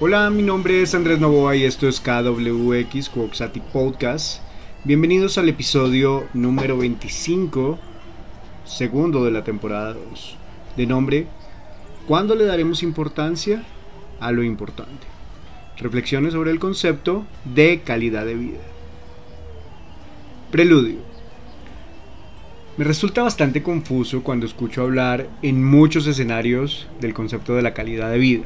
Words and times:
Hola, 0.00 0.30
mi 0.30 0.44
nombre 0.44 0.80
es 0.80 0.94
Andrés 0.94 1.18
Novoa 1.18 1.56
y 1.56 1.64
esto 1.64 1.88
es 1.88 2.00
KWX 2.00 3.08
Quoxati 3.08 3.58
Podcast. 3.58 4.40
Bienvenidos 4.84 5.38
al 5.38 5.48
episodio 5.48 6.28
número 6.34 6.78
25, 6.78 7.80
segundo 8.64 9.24
de 9.24 9.32
la 9.32 9.42
temporada 9.42 9.94
2, 9.94 10.36
de 10.76 10.86
nombre 10.86 11.26
¿Cuándo 12.06 12.36
le 12.36 12.44
daremos 12.44 12.84
importancia 12.84 13.64
a 14.20 14.30
lo 14.30 14.44
importante? 14.44 15.04
Reflexiones 15.78 16.32
sobre 16.32 16.52
el 16.52 16.60
concepto 16.60 17.26
de 17.44 17.80
calidad 17.80 18.24
de 18.24 18.36
vida. 18.36 18.60
Preludio. 20.52 20.98
Me 22.76 22.84
resulta 22.84 23.24
bastante 23.24 23.64
confuso 23.64 24.22
cuando 24.22 24.46
escucho 24.46 24.82
hablar 24.82 25.28
en 25.42 25.64
muchos 25.64 26.06
escenarios 26.06 26.86
del 27.00 27.14
concepto 27.14 27.56
de 27.56 27.62
la 27.62 27.74
calidad 27.74 28.12
de 28.12 28.18
vida. 28.18 28.44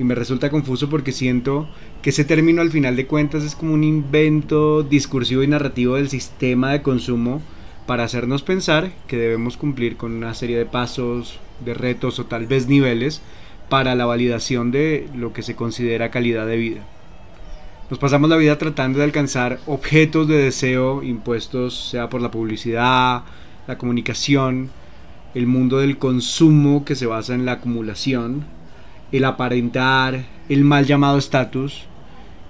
Y 0.00 0.04
me 0.04 0.14
resulta 0.14 0.48
confuso 0.48 0.88
porque 0.88 1.12
siento 1.12 1.68
que 2.00 2.08
ese 2.08 2.24
término 2.24 2.62
al 2.62 2.70
final 2.70 2.96
de 2.96 3.06
cuentas 3.06 3.44
es 3.44 3.54
como 3.54 3.74
un 3.74 3.84
invento 3.84 4.82
discursivo 4.82 5.42
y 5.42 5.46
narrativo 5.46 5.96
del 5.96 6.08
sistema 6.08 6.72
de 6.72 6.80
consumo 6.80 7.42
para 7.86 8.04
hacernos 8.04 8.42
pensar 8.42 8.92
que 9.06 9.18
debemos 9.18 9.58
cumplir 9.58 9.98
con 9.98 10.12
una 10.12 10.32
serie 10.32 10.56
de 10.56 10.64
pasos, 10.64 11.38
de 11.62 11.74
retos 11.74 12.18
o 12.18 12.24
tal 12.24 12.46
vez 12.46 12.66
niveles 12.66 13.20
para 13.68 13.94
la 13.94 14.06
validación 14.06 14.70
de 14.70 15.06
lo 15.14 15.34
que 15.34 15.42
se 15.42 15.54
considera 15.54 16.10
calidad 16.10 16.46
de 16.46 16.56
vida. 16.56 16.80
Nos 17.90 17.98
pasamos 17.98 18.30
la 18.30 18.38
vida 18.38 18.56
tratando 18.56 19.00
de 19.00 19.04
alcanzar 19.04 19.58
objetos 19.66 20.26
de 20.28 20.38
deseo 20.38 21.02
impuestos 21.02 21.90
sea 21.90 22.08
por 22.08 22.22
la 22.22 22.30
publicidad, 22.30 23.24
la 23.66 23.76
comunicación, 23.76 24.70
el 25.34 25.46
mundo 25.46 25.76
del 25.76 25.98
consumo 25.98 26.86
que 26.86 26.94
se 26.94 27.04
basa 27.04 27.34
en 27.34 27.44
la 27.44 27.52
acumulación, 27.52 28.46
el 29.12 29.24
aparentar, 29.24 30.24
el 30.48 30.64
mal 30.64 30.86
llamado 30.86 31.18
estatus 31.18 31.84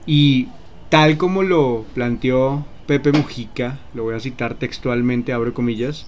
y 0.07 0.49
tal 0.89 1.17
como 1.17 1.43
lo 1.43 1.85
planteó 1.95 2.67
Pepe 2.87 3.13
Mujica, 3.13 3.79
lo 3.95 4.05
voy 4.05 4.15
a 4.15 4.21
citar 4.21 4.55
textualmente, 4.55 5.33
abro 5.33 5.55
comillas, 5.55 6.07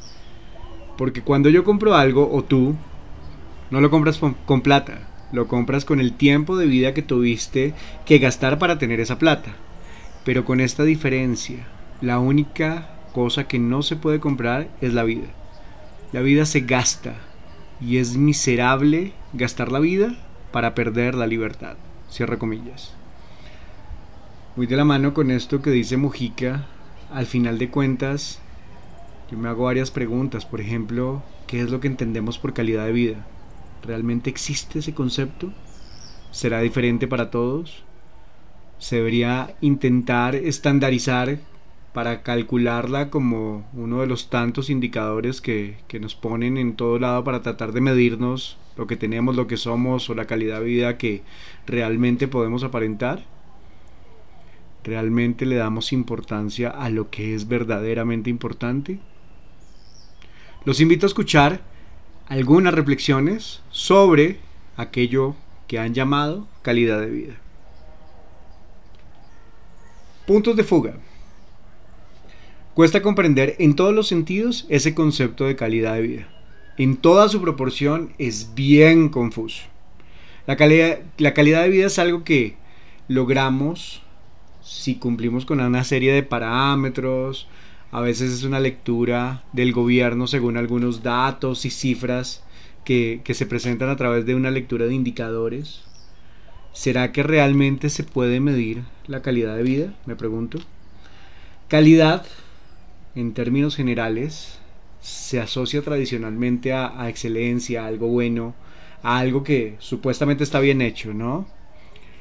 porque 0.99 1.23
cuando 1.23 1.49
yo 1.49 1.65
compro 1.65 1.95
algo 1.95 2.29
o 2.33 2.43
tú, 2.43 2.75
no 3.71 3.81
lo 3.81 3.91
compras 3.91 4.19
con, 4.19 4.61
plata, 4.61 5.09
lo 5.33 5.49
compras 5.49 5.85
con 5.85 6.01
el 6.01 6.13
tiempo 6.13 6.57
de 6.57 6.67
vida 6.67 6.93
que 6.93 7.03
tuviste 7.03 7.75
que 8.05 8.19
gastar 8.19 8.59
para 8.59 8.79
tener 8.79 9.01
esa 9.01 9.19
plata. 9.19 9.53
Pero 10.25 10.45
con 10.45 10.61
esta 10.61 10.85
diferencia, 10.85 11.67
la 12.01 12.19
única 12.19 12.91
cosa 13.13 13.49
que 13.49 13.59
no 13.59 13.83
se 13.83 13.97
puede 13.97 14.21
comprar 14.21 14.69
es 14.81 14.93
la 14.93 15.05
vida. 15.05 15.29
La 16.13 16.21
vida 16.21 16.45
se 16.45 16.61
gasta 16.61 17.15
y 17.81 17.97
es 17.97 18.17
miserable 18.17 19.13
gastar 19.33 19.73
la 19.73 19.79
vida 19.79 20.15
para 20.53 20.75
perder 20.75 21.15
la 21.15 21.27
libertad. 21.27 21.77
Cierra 22.11 22.39
comillas. 22.39 22.95
Muy 24.55 24.67
de 24.67 24.77
la 24.77 24.85
mano 24.85 25.15
con 25.15 25.31
esto 25.31 25.63
que 25.63 25.71
dice 25.71 25.97
Mujica, 25.97 26.67
al 27.11 27.27
final 27.27 27.59
de 27.59 27.71
cuentas, 27.71 28.39
yo 29.31 29.39
me 29.39 29.49
hago 29.49 29.65
varias 29.65 29.91
preguntas. 29.91 30.45
Por 30.45 30.61
ejemplo, 30.61 31.23
¿qué 31.47 31.63
es 31.63 31.71
lo 31.71 31.81
que 31.81 31.89
entendemos 31.89 32.39
por 32.39 32.53
calidad 32.53 32.85
de 32.85 32.93
vida? 32.93 33.27
¿Realmente 33.83 34.29
existe 34.29 34.81
ese 34.81 34.95
concepto? 34.95 35.53
¿Será 36.31 36.61
diferente 36.61 37.09
para 37.09 37.31
todos? 37.31 37.85
¿Se 38.79 38.97
debería 38.97 39.55
intentar 39.61 40.35
estandarizar 40.35 41.39
para 41.93 42.23
calcularla 42.23 43.11
como 43.11 43.69
uno 43.75 44.01
de 44.01 44.07
los 44.07 44.31
tantos 44.31 44.71
indicadores 44.71 45.41
que, 45.41 45.77
que, 45.89 46.01
nos 46.01 46.15
ponen 46.15 46.57
en 46.57 46.75
todo 46.75 46.99
lado 46.99 47.23
para 47.23 47.43
tratar 47.43 47.73
de 47.73 47.83
medirnos 47.83 48.57
lo 48.77 48.87
que 48.87 48.97
tenemos, 48.97 49.37
lo 49.37 49.47
que 49.47 49.57
somos 49.57 50.09
o 50.09 50.15
la 50.15 50.25
calidad 50.25 50.61
de 50.61 50.65
vida 50.65 50.97
que 50.97 51.23
realmente 51.67 52.29
podemos 52.29 52.65
aparentar? 52.65 53.25
¿Realmente 54.85 55.47
le 55.47 55.57
damos 55.57 55.93
importancia 55.93 56.71
a 56.71 56.89
lo 56.89 57.11
que 57.11 57.35
es 57.35 57.47
verdaderamente 57.47 58.31
importante? 58.31 58.99
Los 60.65 60.81
invito 60.81 61.07
a 61.07 61.09
escuchar 61.09 61.61
algunas 62.29 62.75
reflexiones 62.75 63.63
sobre 63.71 64.41
aquello 64.77 65.35
que 65.69 65.79
han 65.79 65.95
llamado 65.95 66.49
calidad 66.63 67.01
de 67.01 67.11
vida. 67.11 67.35
Puntos 70.27 70.57
de 70.57 70.65
fuga. 70.65 70.95
Cuesta 72.75 73.03
comprender 73.03 73.57
en 73.59 73.77
todos 73.77 73.95
los 73.95 74.09
sentidos 74.09 74.67
ese 74.69 74.95
concepto 74.95 75.45
de 75.45 75.57
calidad 75.57 75.95
de 75.95 76.03
vida. 76.03 76.29
En 76.79 76.97
toda 76.97 77.29
su 77.29 77.41
proporción 77.41 78.13
es 78.19 78.55
bien 78.55 79.09
confuso. 79.09 79.63
La 80.47 80.57
calidad, 80.57 81.01
la 81.19 81.35
calidad 81.35 81.63
de 81.63 81.69
vida 81.69 81.87
es 81.87 81.99
algo 81.99 82.25
que 82.25 82.57
logramos 83.09 84.03
si 84.63 84.95
cumplimos 84.95 85.45
con 85.45 85.61
una 85.61 85.85
serie 85.85 86.13
de 86.13 86.23
parámetros, 86.23 87.49
a 87.91 88.01
veces 88.01 88.33
es 88.33 88.45
una 88.45 88.61
lectura 88.61 89.43
del 89.53 89.73
gobierno 89.73 90.27
según 90.27 90.57
algunos 90.57 91.03
datos 91.03 91.65
y 91.67 91.71
cifras 91.71 92.43
que, 92.85 93.23
se 93.35 93.47
presentan 93.47 93.91
a 93.91 93.97
través 93.97 94.25
de 94.25 94.35
una 94.35 94.51
lectura 94.51 94.87
de 94.87 94.95
indicadores. 94.95 95.83
¿Será 96.73 97.13
que 97.13 97.23
realmente 97.23 97.91
se 97.91 98.03
puede 98.03 98.41
medir 98.41 98.83
la 99.07 99.21
calidad 99.21 99.57
de 99.57 99.63
vida? 99.63 99.95
Me 100.07 100.17
pregunto. 100.17 100.59
Calidad, 101.69 102.25
en 103.15 103.35
términos 103.35 103.77
generales, 103.77 104.59
se 105.01 105.41
asocia 105.41 105.83
tradicionalmente 105.83 106.73
a, 106.73 107.09
excelencia, 107.09 107.85
a 107.85 107.87
algo 107.89 108.09
bueno, 108.09 108.55
a 109.03 109.19
algo 109.19 109.43
que 109.43 109.77
supuestamente 109.79 110.45
está 110.45 110.61
bien 110.61 110.81
hecho, 110.81 111.13
¿no? 111.13 111.47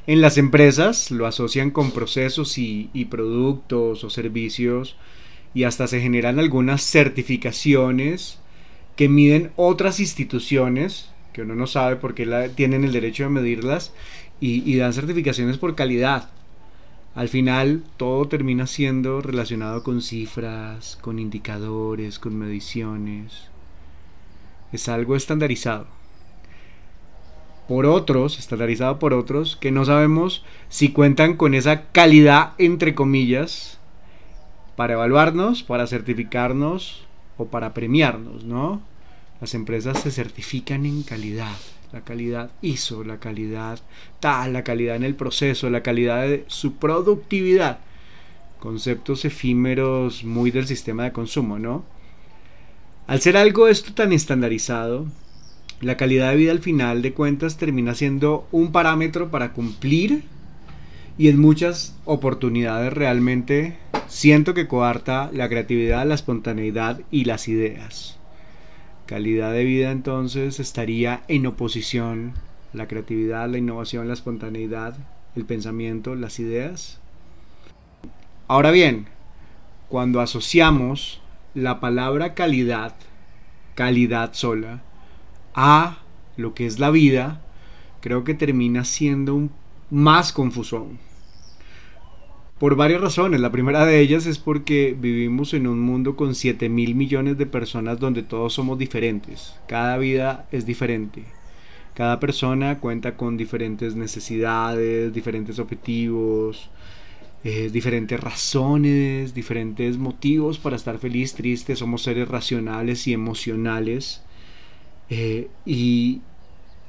En 0.08 0.20
las 0.20 0.38
empresas 0.38 1.12
lo 1.12 1.28
asocian 1.28 1.72
con 1.72 1.92
procesos 1.92 2.58
y 2.58 3.06
productos 3.10 4.04
o 4.04 4.10
servicios 4.10 4.96
y 5.54 5.64
hasta 5.64 5.88
se 5.88 6.02
generan 6.02 6.40
algunas 6.40 6.82
certificaciones 6.82 8.40
que 8.96 9.10
miden 9.10 9.52
otras 9.56 10.00
instituciones, 10.00 11.10
que 11.34 11.42
uno 11.42 11.56
no 11.56 11.68
sabe 11.68 11.96
por 11.96 12.14
qué 12.14 12.52
tienen 12.56 12.84
el 12.84 12.92
derecho 12.92 13.24
de 13.24 13.30
medirlas, 13.30 13.94
y, 14.40 14.76
dan 14.76 14.94
certificaciones 14.94 15.58
por 15.58 15.76
calidad. 15.76 16.30
Al 17.14 17.28
final 17.28 17.84
todo 17.98 18.26
termina 18.28 18.68
siendo 18.68 19.22
relacionado 19.22 19.84
con 19.84 20.02
cifras, 20.02 20.98
con 21.02 21.20
indicadores, 21.20 22.20
con 22.20 22.38
mediciones. 22.38 23.50
Es 24.72 24.88
algo 24.88 25.18
estandarizado. 25.18 25.88
Por 27.68 27.86
otros, 27.86 28.40
estandarizado 28.40 28.98
por 28.98 29.14
otros, 29.14 29.58
que 29.58 29.72
no 29.72 29.84
sabemos 29.84 30.44
si 30.70 30.94
cuentan 30.94 31.36
con 31.36 31.54
esa 31.54 31.92
calidad, 31.92 32.54
entre 32.58 32.96
comillas, 32.96 33.78
para 34.78 34.94
evaluarnos, 34.94 35.64
para 35.64 35.88
certificarnos 35.88 37.06
o 37.38 37.48
para 37.48 37.74
premiarnos, 37.74 38.46
¿no? 38.46 38.82
Las 39.42 39.54
empresas 39.54 40.00
se 40.00 40.12
certifican 40.12 40.86
en 40.86 41.04
calidad, 41.04 41.56
la 41.92 42.02
calidad 42.02 42.52
ISO, 42.62 43.04
la 43.04 43.20
calidad 43.20 43.80
tal, 44.20 44.54
la 44.54 44.64
calidad 44.64 44.96
en 44.96 45.04
el 45.04 45.16
proceso, 45.16 45.70
la 45.70 45.84
calidad 45.84 46.24
de 46.24 46.46
su 46.48 46.76
productividad. 46.76 47.80
Conceptos 48.60 49.26
efímeros 49.26 50.24
muy 50.24 50.52
del 50.52 50.68
sistema 50.68 51.04
de 51.04 51.12
consumo, 51.12 51.60
¿no? 51.60 51.84
Al 53.08 53.20
ser 53.20 53.36
algo 53.36 53.68
esto 53.68 53.94
tan 53.94 54.14
estandarizado, 54.14 55.08
la 55.82 55.98
calidad 55.98 56.30
de 56.30 56.38
vida 56.38 56.52
al 56.52 56.60
final 56.60 57.02
de 57.02 57.14
cuentas 57.14 57.58
termina 57.58 57.96
siendo 57.96 58.48
un 58.52 58.72
parámetro 58.72 59.32
para 59.32 59.52
cumplir 59.52 60.24
y 61.18 61.28
en 61.28 61.40
muchas 61.40 61.96
oportunidades 62.06 62.94
realmente 62.94 63.78
siento 64.08 64.54
que 64.54 64.68
coarta 64.68 65.30
la 65.34 65.50
creatividad, 65.50 66.06
la 66.06 66.16
espontaneidad 66.16 67.02
y 67.12 67.26
las 67.26 67.48
ideas. 67.48 68.21
Calidad 69.12 69.52
de 69.52 69.66
vida 69.66 69.92
entonces 69.92 70.62
estaría 70.62 71.24
en 71.28 71.46
oposición 71.46 72.32
la 72.72 72.88
creatividad, 72.88 73.50
la 73.50 73.58
innovación, 73.58 74.08
la 74.08 74.14
espontaneidad, 74.14 74.96
el 75.36 75.44
pensamiento, 75.44 76.16
las 76.16 76.40
ideas. 76.40 77.02
Ahora 78.48 78.72
bien, 78.72 79.08
cuando 79.90 80.22
asociamos 80.22 81.20
la 81.54 81.82
palabra 81.82 82.36
calidad, 82.36 82.96
calidad 83.76 84.34
sola, 84.34 84.82
a 85.54 85.98
lo 86.38 86.54
que 86.54 86.66
es 86.66 86.80
la 86.80 86.90
vida, 86.90 87.42
creo 88.00 88.24
que 88.24 88.34
termina 88.34 88.86
siendo 88.86 89.36
un 89.36 89.52
más 89.90 90.32
confuso. 90.32 90.88
Por 92.62 92.76
varias 92.76 93.02
razones. 93.02 93.42
La 93.42 93.52
primera 93.52 93.88
de 93.88 94.00
ellas 94.02 94.28
es 94.28 94.38
porque 94.38 94.96
vivimos 94.96 95.56
en 95.56 95.66
un 95.66 95.80
mundo 95.80 96.16
con 96.16 96.36
7 96.36 96.70
mil 96.70 96.94
millones 96.94 97.40
de 97.40 97.48
personas 97.48 98.00
donde 98.00 98.22
todos 98.22 98.54
somos 98.54 98.78
diferentes. 98.78 99.56
Cada 99.68 99.98
vida 99.98 100.46
es 100.52 100.68
diferente. 100.68 101.24
Cada 101.96 102.20
persona 102.20 102.78
cuenta 102.78 103.18
con 103.18 103.36
diferentes 103.36 103.96
necesidades, 103.96 105.12
diferentes 105.12 105.58
objetivos, 105.58 106.70
eh, 107.44 107.72
diferentes 107.74 108.20
razones, 108.20 109.34
diferentes 109.34 109.98
motivos 109.98 110.60
para 110.60 110.76
estar 110.76 111.00
feliz, 111.00 111.34
triste. 111.34 111.76
Somos 111.76 112.04
seres 112.04 112.28
racionales 112.28 113.08
y 113.08 113.14
emocionales. 113.14 114.22
Eh, 115.10 115.48
y 115.66 116.22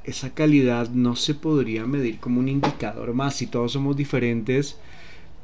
esa 0.03 0.35
calidad 0.35 0.91
no 0.91 1.15
se 1.15 1.33
podría 1.33 1.87
medir 1.87 2.19
como 2.19 2.39
un 2.39 2.47
indicador 2.47 3.15
más. 3.15 3.37
Si 3.37 3.47
todos 3.47 3.71
somos 3.71 3.97
diferentes, 3.97 4.77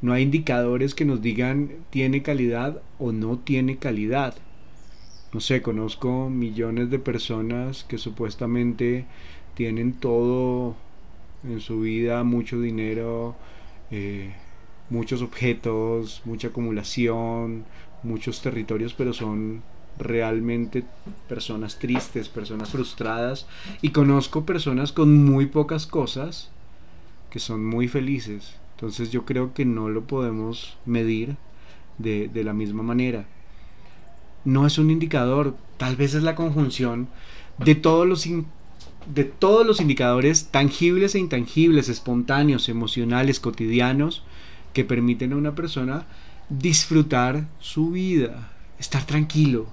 no 0.02 0.14
hay 0.14 0.24
indicadores 0.24 0.96
que 0.96 1.06
nos 1.06 1.22
digan 1.22 1.72
tiene 1.90 2.22
calidad 2.22 2.82
o 3.00 3.12
no 3.12 3.40
tiene 3.40 3.78
calidad. 3.78 4.36
No 5.34 5.42
sé, 5.42 5.62
conozco 5.62 6.30
millones 6.30 6.90
de 6.90 7.00
personas 7.00 7.84
que 7.84 7.98
supuestamente 7.98 9.06
tienen 9.56 9.94
todo 9.94 10.76
en 11.44 11.60
su 11.60 11.82
vida, 11.82 12.24
mucho 12.24 12.60
dinero, 12.60 13.36
eh, 13.92 14.34
muchos 14.90 15.22
objetos, 15.22 16.22
mucha 16.26 16.48
acumulación, 16.48 17.66
muchos 18.04 18.42
territorios, 18.42 18.94
pero 18.94 19.14
son 19.14 19.62
realmente 19.98 20.84
personas 21.28 21.78
tristes, 21.78 22.30
personas 22.30 22.70
frustradas 22.70 23.48
y 23.82 23.90
conozco 23.90 24.46
personas 24.46 24.94
con 24.94 25.26
muy 25.26 25.48
pocas 25.48 25.86
cosas 25.86 26.50
que 27.30 27.40
son 27.40 27.66
muy 27.66 27.88
felices. 27.88 28.59
Entonces 28.80 29.12
yo 29.12 29.26
creo 29.26 29.54
que 29.54 29.66
no 29.66 29.90
lo 29.90 30.06
podemos 30.06 30.78
medir 30.86 31.36
de, 31.98 32.32
la 32.46 32.54
misma 32.54 32.82
manera. 32.82 33.26
No 34.46 34.66
es 34.66 34.78
un 34.78 34.90
indicador, 34.90 35.58
tal 35.76 35.98
vez 35.98 36.14
es 36.14 36.24
la 36.24 36.34
conjunción 36.34 37.10
de 37.58 37.76
todos 37.76 38.08
los, 38.08 38.26
de 39.14 39.26
todos 39.26 39.68
los 39.68 39.82
indicadores 39.82 40.46
tangibles 40.46 41.14
e 41.14 41.20
intangibles, 41.20 41.90
espontáneos, 41.90 42.70
emocionales, 42.70 43.42
cotidianos, 43.42 44.24
que 44.72 44.86
permiten 44.86 45.34
a 45.34 45.36
una 45.36 45.56
persona 45.56 46.06
disfrutar 46.48 47.50
su 47.60 47.92
vida, 47.92 48.54
estar 48.80 49.04
tranquilo, 49.04 49.68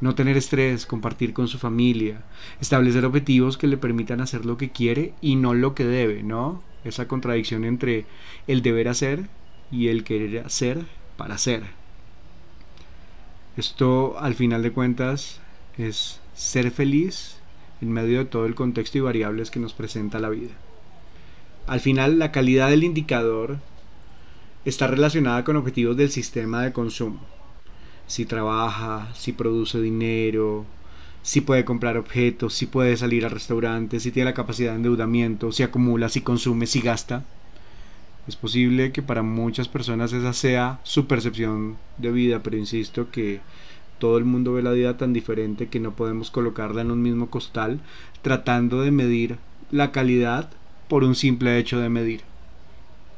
no 0.00 0.14
tener 0.14 0.36
estrés, 0.36 0.86
compartir 0.86 1.32
con 1.32 1.48
su 1.48 1.58
familia, 1.58 2.22
establecer 2.60 3.04
objetivos 3.04 3.58
que 3.58 3.66
le 3.66 3.78
permitan 3.78 4.20
hacer 4.20 4.46
lo 4.46 4.56
que 4.56 4.70
quiere 4.70 5.12
y 5.20 5.34
no 5.34 5.54
lo 5.54 5.74
que 5.74 5.84
debe, 5.84 6.22
¿no? 6.22 6.62
Esa 6.84 7.08
contradicción 7.08 7.64
entre 7.64 8.06
el 8.46 8.62
deber 8.62 8.88
hacer 8.88 9.28
y 9.70 9.88
el 9.88 10.04
querer 10.04 10.44
hacer 10.44 10.84
para 11.16 11.34
hacer. 11.34 11.62
Esto, 13.56 14.18
al 14.18 14.34
final 14.34 14.62
de 14.62 14.72
cuentas, 14.72 15.40
es 15.78 16.20
ser 16.34 16.70
feliz 16.70 17.36
en 17.80 17.92
medio 17.92 18.18
de 18.18 18.24
todo 18.24 18.46
el 18.46 18.54
contexto 18.54 18.98
y 18.98 19.02
variables 19.02 19.50
que 19.50 19.60
nos 19.60 19.74
presenta 19.74 20.18
la 20.18 20.30
vida. 20.30 20.52
Al 21.66 21.80
final, 21.80 22.18
la 22.18 22.32
calidad 22.32 22.70
del 22.70 22.84
indicador 22.84 23.58
está 24.64 24.86
relacionada 24.86 25.44
con 25.44 25.56
objetivos 25.56 25.96
del 25.96 26.10
sistema 26.10 26.62
de 26.62 26.72
consumo 26.72 27.20
si 28.12 28.26
trabaja, 28.26 29.08
si 29.14 29.32
produce 29.32 29.80
dinero, 29.80 30.66
si 31.22 31.40
puede 31.40 31.64
comprar 31.64 31.96
objetos, 31.96 32.54
si 32.54 32.66
puede 32.66 32.96
salir 32.96 33.24
al 33.24 33.30
restaurante, 33.30 34.00
si 34.00 34.10
tiene 34.10 34.30
la 34.30 34.34
capacidad 34.34 34.70
de 34.70 34.76
endeudamiento, 34.76 35.52
si 35.52 35.62
acumula, 35.62 36.08
si 36.08 36.20
consume, 36.20 36.66
si 36.66 36.80
gasta. 36.80 37.24
Es 38.26 38.36
posible 38.36 38.92
que 38.92 39.02
para 39.02 39.22
muchas 39.22 39.68
personas 39.68 40.12
esa 40.12 40.32
sea 40.32 40.80
su 40.84 41.06
percepción 41.06 41.76
de 41.98 42.12
vida, 42.12 42.42
pero 42.42 42.56
insisto 42.56 43.10
que 43.10 43.40
todo 43.98 44.18
el 44.18 44.24
mundo 44.24 44.52
ve 44.52 44.62
la 44.62 44.72
vida 44.72 44.96
tan 44.96 45.12
diferente 45.12 45.68
que 45.68 45.80
no 45.80 45.94
podemos 45.94 46.30
colocarla 46.30 46.82
en 46.82 46.90
un 46.90 47.02
mismo 47.02 47.30
costal 47.30 47.80
tratando 48.22 48.80
de 48.80 48.90
medir 48.90 49.38
la 49.70 49.92
calidad 49.92 50.50
por 50.88 51.04
un 51.04 51.14
simple 51.14 51.58
hecho 51.58 51.78
de 51.78 51.88
medir. 51.88 52.22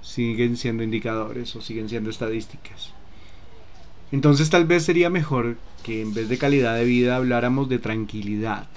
Siguen 0.02 0.58
siendo 0.58 0.82
indicadores 0.82 1.56
o 1.56 1.62
siguen 1.62 1.88
siendo 1.88 2.10
estadísticas. 2.10 2.92
Entonces 4.12 4.50
tal 4.50 4.66
vez 4.66 4.84
sería 4.84 5.10
mejor 5.10 5.56
que 5.82 6.00
en 6.00 6.14
vez 6.14 6.28
de 6.28 6.38
calidad 6.38 6.76
de 6.76 6.84
vida 6.84 7.16
habláramos 7.16 7.68
de 7.68 7.78
tranquilidad, 7.78 8.68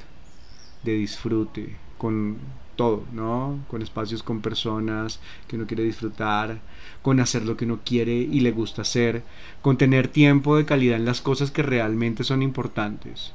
de 0.84 0.94
disfrute, 0.94 1.76
con 1.98 2.38
todo, 2.76 3.04
¿no? 3.12 3.60
Con 3.68 3.82
espacios 3.82 4.24
con 4.24 4.42
personas 4.42 5.20
que 5.48 5.58
uno 5.58 5.68
quiere 5.68 5.84
disfrutar, 5.84 6.60
con 7.02 7.20
hacer 7.20 7.44
lo 7.44 7.58
que 7.58 7.66
uno 7.66 7.80
quiere 7.84 8.14
y 8.14 8.40
le 8.40 8.52
gusta 8.52 8.84
hacer, 8.84 9.24
con 9.62 9.78
tener 9.78 10.08
tiempo 10.08 10.56
de 10.56 10.66
calidad 10.66 10.98
en 10.98 11.06
las 11.06 11.22
cosas 11.22 11.52
que 11.52 11.64
realmente 11.64 12.24
son 12.24 12.42
importantes. 12.42 13.34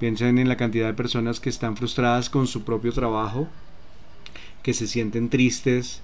Piensen 0.00 0.38
en 0.38 0.48
la 0.48 0.56
cantidad 0.56 0.86
de 0.86 0.94
personas 0.94 1.40
que 1.40 1.50
están 1.50 1.76
frustradas 1.76 2.30
con 2.30 2.46
su 2.46 2.64
propio 2.64 2.92
trabajo, 2.92 3.48
que 4.62 4.74
se 4.74 4.86
sienten 4.86 5.28
tristes 5.28 6.02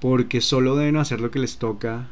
porque 0.00 0.40
solo 0.40 0.76
deben 0.76 0.96
hacer 0.96 1.20
lo 1.20 1.30
que 1.30 1.38
les 1.40 1.56
toca, 1.56 2.08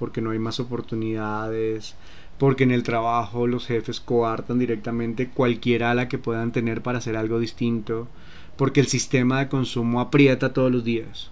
porque 0.00 0.22
no 0.22 0.30
hay 0.30 0.38
más 0.38 0.58
oportunidades, 0.58 1.94
porque 2.38 2.64
en 2.64 2.70
el 2.70 2.82
trabajo 2.82 3.46
los 3.46 3.66
jefes 3.66 4.00
coartan 4.00 4.58
directamente 4.58 5.28
cualquier 5.28 5.84
ala 5.84 6.08
que 6.08 6.16
puedan 6.16 6.52
tener 6.52 6.82
para 6.82 6.98
hacer 6.98 7.18
algo 7.18 7.38
distinto, 7.38 8.08
porque 8.56 8.80
el 8.80 8.86
sistema 8.86 9.40
de 9.40 9.48
consumo 9.48 10.00
aprieta 10.00 10.54
todos 10.54 10.72
los 10.72 10.82
días. 10.82 11.30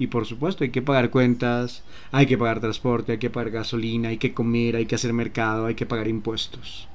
Y 0.00 0.08
por 0.08 0.26
supuesto 0.26 0.64
hay 0.64 0.70
que 0.70 0.82
pagar 0.82 1.10
cuentas, 1.10 1.84
hay 2.10 2.26
que 2.26 2.36
pagar 2.36 2.58
transporte, 2.58 3.12
hay 3.12 3.18
que 3.18 3.30
pagar 3.30 3.52
gasolina, 3.52 4.08
hay 4.08 4.18
que 4.18 4.34
comer, 4.34 4.74
hay 4.74 4.86
que 4.86 4.96
hacer 4.96 5.12
mercado, 5.12 5.66
hay 5.66 5.76
que 5.76 5.86
pagar 5.86 6.08
impuestos. 6.08 6.88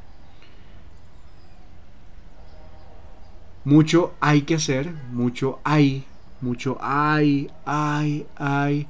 Mucho 3.64 4.14
hay 4.20 4.42
que 4.42 4.56
hacer, 4.56 4.92
mucho 5.14 5.60
hay, 5.64 6.04
mucho 6.42 6.78
hay, 6.82 7.50
hay, 7.66 8.26
hay. 8.36 8.88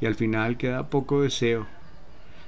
Y 0.00 0.06
al 0.06 0.14
final 0.14 0.56
queda 0.56 0.88
poco 0.88 1.22
deseo 1.22 1.66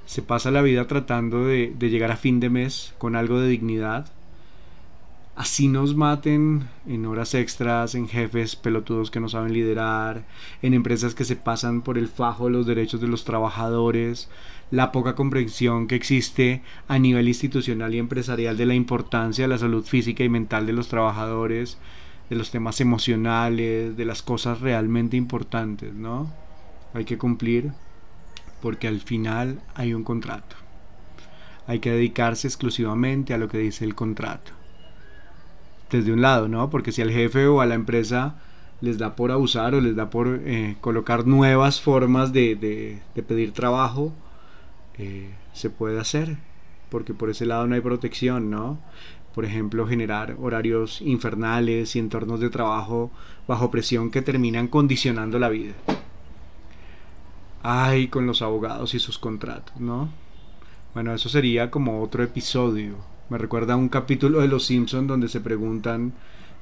se 0.05 0.21
pasa 0.21 0.51
la 0.51 0.61
vida 0.61 0.87
tratando 0.87 1.45
de, 1.45 1.73
llegar 1.79 2.11
a 2.11 2.17
fin 2.17 2.39
de 2.39 2.49
mes 2.49 2.93
con 2.97 3.15
algo 3.15 3.39
de 3.39 3.49
dignidad. 3.49 4.11
Así 5.35 5.67
nos 5.67 5.95
maten 5.95 6.67
en 6.85 7.05
horas 7.05 7.33
extras, 7.33 7.95
en 7.95 8.07
jefes 8.07 8.55
pelotudos 8.55 9.09
que 9.09 9.19
no 9.19 9.29
saben 9.29 9.53
liderar, 9.53 10.25
en 10.61 10.75
empresas 10.75 11.15
que 11.15 11.25
se 11.25 11.35
pasan 11.35 11.81
por 11.81 11.97
el 11.97 12.07
fajo 12.07 12.49
los 12.49 12.67
derechos 12.67 13.01
de 13.01 13.07
los 13.07 13.23
trabajadores, 13.23 14.29
la 14.69 14.91
poca 14.91 15.15
comprensión 15.15 15.87
que 15.87 15.95
existe 15.95 16.61
a 16.87 16.99
nivel 16.99 17.27
institucional 17.27 17.95
y 17.95 17.97
empresarial 17.97 18.57
de 18.57 18.67
la 18.67 18.75
importancia 18.75 19.45
de 19.45 19.47
la 19.47 19.57
salud 19.57 19.83
física 19.83 20.23
y 20.23 20.29
mental 20.29 20.67
de 20.67 20.73
los 20.73 20.87
trabajadores, 20.87 21.79
de 22.29 22.35
los 22.35 22.51
temas 22.51 22.79
emocionales, 22.79 23.97
de 23.97 24.05
las 24.05 24.21
cosas 24.21 24.61
realmente 24.61 25.17
importantes, 25.17 25.95
¿no? 25.95 26.42
Hay 26.93 27.05
que 27.05 27.17
cumplir 27.17 27.71
porque 28.61 28.87
al 28.87 29.01
final 29.01 29.59
hay 29.75 29.93
un 29.93 30.03
contrato. 30.03 30.55
Hay 31.67 31.79
que 31.79 31.91
dedicarse 31.91 32.47
exclusivamente 32.47 33.33
a 33.33 33.37
lo 33.37 33.47
que 33.47 33.57
dice 33.57 33.83
el 33.83 33.95
contrato. 33.95 34.51
Desde 35.89 36.13
un 36.13 36.21
lado, 36.21 36.47
¿no? 36.47 36.69
Porque 36.69 36.91
si 36.91 37.01
al 37.01 37.11
jefe 37.11 37.45
o 37.47 37.61
a 37.61 37.65
la 37.65 37.75
empresa 37.75 38.35
les 38.81 38.97
da 38.97 39.15
por 39.15 39.31
abusar 39.31 39.75
o 39.75 39.81
les 39.81 39.95
da 39.95 40.09
por 40.09 40.41
eh, 40.45 40.75
colocar 40.81 41.25
nuevas 41.25 41.81
formas 41.81 42.33
de, 42.33 42.99
pedir 43.27 43.53
trabajo, 43.53 44.13
eh, 44.97 45.29
se 45.53 45.69
puede 45.69 45.99
hacer, 45.99 46.37
porque 46.89 47.13
por 47.13 47.29
ese 47.29 47.45
lado 47.45 47.65
no 47.67 47.75
hay 47.75 47.81
protección, 47.81 48.49
¿no? 48.49 48.79
Por 49.33 49.45
ejemplo, 49.45 49.87
generar 49.87 50.35
horarios 50.39 51.01
infernales 51.01 51.95
y 51.95 51.99
entornos 51.99 52.39
de 52.39 52.49
trabajo 52.49 53.09
bajo 53.47 53.71
presión 53.71 54.11
que 54.11 54.21
terminan 54.21 54.67
condicionando 54.67 55.39
la 55.39 55.49
vida. 55.49 55.73
Ay, 57.63 58.09
con 58.09 58.27
los 58.27 58.41
abogados 58.41 58.93
y 58.93 58.99
sus 58.99 59.17
contratos, 59.17 59.79
¿no? 59.79 60.09
Bueno, 60.93 61.13
eso 61.13 61.29
sería 61.29 61.71
como 61.71 62.03
otro 62.03 62.21
episodio. 62.21 62.97
Me 63.29 63.37
recuerda 63.37 63.73
a 63.73 63.77
un 63.77 63.87
capítulo 63.87 64.41
de 64.41 64.49
Los 64.49 64.65
Simpson 64.65 65.07
donde 65.07 65.29
se 65.29 65.39
preguntan, 65.39 66.11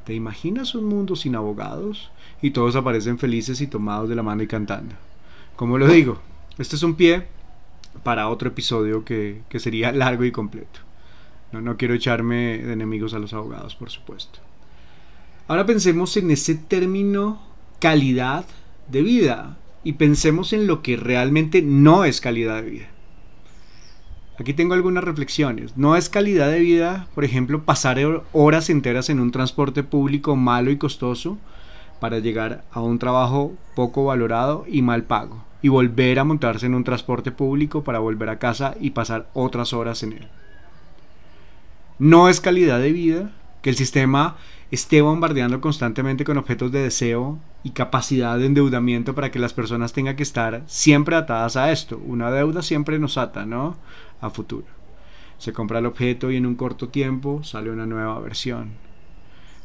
¿te 0.06 0.14
imaginas 0.14 0.76
un 0.76 0.86
mundo 0.86 1.16
sin 1.16 1.36
abogados? 1.36 2.12
Y 2.40 2.52
todos 2.52 2.76
aparecen 2.76 3.18
felices 3.18 3.62
y 3.62 3.68
tomados 3.68 4.10
de 4.10 4.16
la 4.16 4.22
mano 4.22 4.44
y 4.44 4.48
cantando. 4.48 4.94
Como 5.56 5.80
lo 5.80 5.88
digo, 5.88 6.22
este 6.60 6.76
es 6.76 6.84
un 6.84 6.94
pie 6.94 7.26
para 8.04 8.30
otro 8.30 8.50
episodio 8.50 9.04
que, 9.04 9.42
que 9.50 9.60
sería 9.60 9.92
largo 9.92 10.24
y 10.24 10.32
completo. 10.32 10.82
No, 11.52 11.62
no 11.62 11.78
quiero 11.78 11.96
echarme 11.96 12.60
de 12.60 12.74
enemigos 12.74 13.16
a 13.16 13.20
los 13.20 13.34
abogados, 13.34 13.76
por 13.76 13.90
supuesto. 13.90 14.40
Ahora 15.48 15.66
pensemos 15.66 16.16
en 16.16 16.30
ese 16.30 16.54
término 16.54 17.42
calidad 17.80 18.46
de 18.88 19.02
vida 19.02 19.58
y 19.84 19.94
pensemos 19.94 20.54
en 20.54 20.68
lo 20.68 20.82
que 20.82 20.98
realmente 20.98 21.62
no 21.62 22.06
es 22.06 22.22
calidad 22.22 22.62
de 22.62 22.70
vida. 22.70 22.88
Aquí 24.40 24.54
tengo 24.54 24.74
algunas 24.74 25.04
reflexiones. 25.04 25.78
No 25.78 25.96
es 25.96 26.10
calidad 26.10 26.50
de 26.50 26.60
vida, 26.60 27.08
por 27.14 27.24
ejemplo, 27.24 27.64
pasar 27.64 28.00
horas 28.34 28.70
enteras 28.70 29.10
en 29.10 29.20
un 29.20 29.32
transporte 29.32 29.84
público 29.84 30.36
malo 30.36 30.72
y 30.72 30.78
costoso 30.78 31.38
para 32.00 32.18
llegar 32.18 32.64
a 32.72 32.82
un 32.82 32.98
trabajo 32.98 33.54
poco 33.76 34.06
valorado 34.06 34.66
y 34.68 34.82
mal 34.82 35.04
pago, 35.04 35.44
y 35.62 35.68
volver 35.68 36.18
a 36.18 36.24
montarse 36.24 36.66
en 36.66 36.74
un 36.74 36.84
transporte 36.84 37.32
público 37.32 37.84
para 37.84 38.00
volver 38.00 38.30
a 38.30 38.40
casa 38.40 38.76
y 38.80 38.90
pasar 38.90 39.30
otras 39.34 39.74
horas 39.74 40.02
en 40.02 40.14
él. 40.14 40.28
No 42.00 42.28
es 42.28 42.42
calidad 42.42 42.80
de 42.80 42.92
vida 42.92 43.32
que 43.62 43.70
el 43.70 43.76
sistema 43.76 44.38
esté 44.72 45.02
bombardeando 45.02 45.60
constantemente 45.62 46.24
con 46.24 46.38
objetos 46.38 46.72
de 46.72 46.80
deseo 46.80 47.38
y 47.64 47.72
capacidad 47.72 48.40
de 48.40 48.46
endeudamiento 48.46 49.14
para 49.14 49.30
que 49.30 49.40
las 49.40 49.54
personas 49.54 49.94
tengan 49.94 50.16
que 50.16 50.24
estar 50.24 50.64
siempre 50.66 51.16
atadas 51.16 51.58
a 51.58 51.72
esto. 51.72 52.02
Una 52.06 52.32
deuda 52.32 52.62
siempre 52.62 52.98
nos 52.98 53.18
ata, 53.18 53.46
¿no? 53.46 53.76
A 54.22 54.30
futuro. 54.30 54.66
Se 55.38 55.54
compra 55.54 55.80
el 55.80 55.86
objeto 55.86 56.32
y 56.32 56.38
en 56.38 56.46
un 56.46 56.56
corto 56.56 56.88
tiempo 56.88 57.44
sale 57.44 57.70
una 57.70 57.86
nueva 57.86 58.20
versión. 58.20 58.72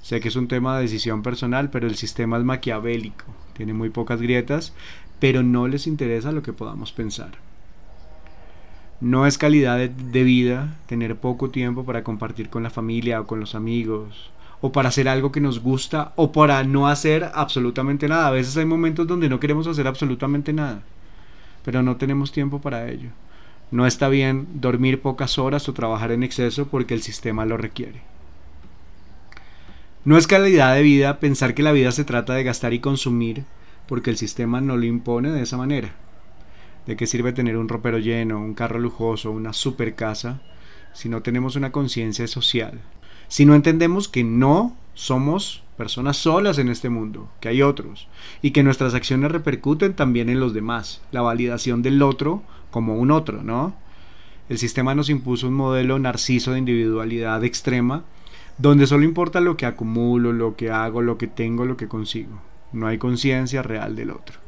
Sé 0.02 0.20
que 0.20 0.28
es 0.28 0.36
un 0.36 0.48
tema 0.48 0.76
de 0.76 0.82
decisión 0.82 1.22
personal, 1.22 1.70
pero 1.70 1.86
el 1.86 1.96
sistema 1.96 2.38
es 2.38 2.44
maquiavélico, 2.44 3.24
tiene 3.54 3.72
muy 3.72 3.90
pocas 3.90 4.22
grietas, 4.22 4.72
pero 5.18 5.42
no 5.42 5.68
les 5.68 5.86
interesa 5.86 6.32
lo 6.32 6.42
que 6.42 6.52
podamos 6.52 6.92
pensar. 6.92 7.32
No 9.00 9.26
es 9.26 9.36
calidad 9.36 9.78
de, 9.78 10.24
vida 10.24 10.76
tener 10.86 11.16
poco 11.16 11.50
tiempo 11.50 11.84
para 11.84 12.02
compartir 12.02 12.48
con 12.48 12.62
la 12.62 12.70
familia 12.70 13.20
o 13.20 13.26
con 13.26 13.40
los 13.40 13.54
amigos, 13.54 14.30
o 14.60 14.72
para 14.72 14.88
hacer 14.88 15.08
algo 15.08 15.32
que 15.32 15.40
nos 15.40 15.60
gusta, 15.60 16.12
o 16.16 16.32
para 16.32 16.62
no 16.64 16.88
hacer 16.88 17.30
absolutamente 17.34 18.08
nada. 18.08 18.28
A 18.28 18.32
veces 18.32 18.56
hay 18.56 18.64
momentos 18.64 19.06
donde 19.06 19.28
no 19.28 19.40
queremos 19.40 19.66
hacer 19.66 19.86
absolutamente 19.86 20.52
nada, 20.52 20.82
pero 21.64 21.82
no 21.82 21.96
tenemos 21.96 22.32
tiempo 22.32 22.60
para 22.60 22.88
ello. 22.90 23.10
No 23.70 23.86
está 23.86 24.08
bien 24.08 24.46
dormir 24.54 25.00
pocas 25.00 25.38
horas 25.38 25.68
o 25.68 25.74
trabajar 25.74 26.12
en 26.12 26.22
exceso 26.22 26.68
porque 26.68 26.94
el 26.94 27.02
sistema 27.02 27.44
lo 27.44 27.56
requiere. 27.56 28.00
No 30.04 30.16
es 30.16 30.28
calidad 30.28 30.74
de 30.74 30.82
vida 30.82 31.18
pensar 31.18 31.52
que 31.54 31.64
la 31.64 31.72
vida 31.72 31.90
se 31.90 32.04
trata 32.04 32.34
de 32.34 32.44
gastar 32.44 32.72
y 32.72 32.78
consumir 32.78 33.44
porque 33.88 34.10
el 34.10 34.16
sistema 34.16 34.60
no 34.60 34.76
lo 34.76 34.84
impone 34.84 35.32
de 35.32 35.42
esa 35.42 35.56
manera. 35.56 35.90
¿De 36.86 36.96
qué 36.96 37.08
sirve 37.08 37.32
tener 37.32 37.56
un 37.56 37.68
ropero 37.68 37.98
lleno, 37.98 38.38
un 38.38 38.54
carro 38.54 38.78
lujoso, 38.78 39.32
una 39.32 39.52
super 39.52 39.96
casa, 39.96 40.40
si 40.92 41.08
no 41.08 41.22
tenemos 41.22 41.56
una 41.56 41.72
conciencia 41.72 42.28
social? 42.28 42.80
Si 43.28 43.44
no 43.44 43.54
entendemos 43.54 44.08
que 44.08 44.24
no 44.24 44.76
somos 44.94 45.62
personas 45.76 46.16
solas 46.16 46.58
en 46.58 46.68
este 46.68 46.88
mundo, 46.88 47.28
que 47.40 47.48
hay 47.48 47.62
otros, 47.62 48.08
y 48.42 48.50
que 48.50 48.62
nuestras 48.62 48.94
acciones 48.94 49.30
repercuten 49.30 49.94
también 49.94 50.28
en 50.28 50.40
los 50.40 50.54
demás, 50.54 51.02
la 51.12 51.22
validación 51.22 51.82
del 51.82 52.02
otro 52.02 52.42
como 52.70 52.96
un 52.96 53.10
otro, 53.10 53.42
¿no? 53.42 53.74
El 54.48 54.58
sistema 54.58 54.94
nos 54.94 55.10
impuso 55.10 55.48
un 55.48 55.54
modelo 55.54 55.98
narciso 55.98 56.52
de 56.52 56.60
individualidad 56.60 57.42
extrema, 57.44 58.04
donde 58.58 58.86
solo 58.86 59.04
importa 59.04 59.40
lo 59.40 59.56
que 59.56 59.66
acumulo, 59.66 60.32
lo 60.32 60.56
que 60.56 60.70
hago, 60.70 61.02
lo 61.02 61.18
que 61.18 61.26
tengo, 61.26 61.64
lo 61.64 61.76
que 61.76 61.88
consigo. 61.88 62.40
No 62.72 62.86
hay 62.86 62.98
conciencia 62.98 63.62
real 63.62 63.96
del 63.96 64.10
otro. 64.10 64.38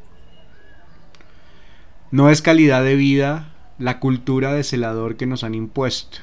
No 2.11 2.29
es 2.29 2.41
calidad 2.41 2.83
de 2.83 2.95
vida 2.95 3.53
la 3.77 3.99
cultura 3.99 4.53
de 4.53 4.63
celador 4.63 5.15
que 5.15 5.27
nos 5.27 5.43
han 5.43 5.53
impuesto. 5.53 6.19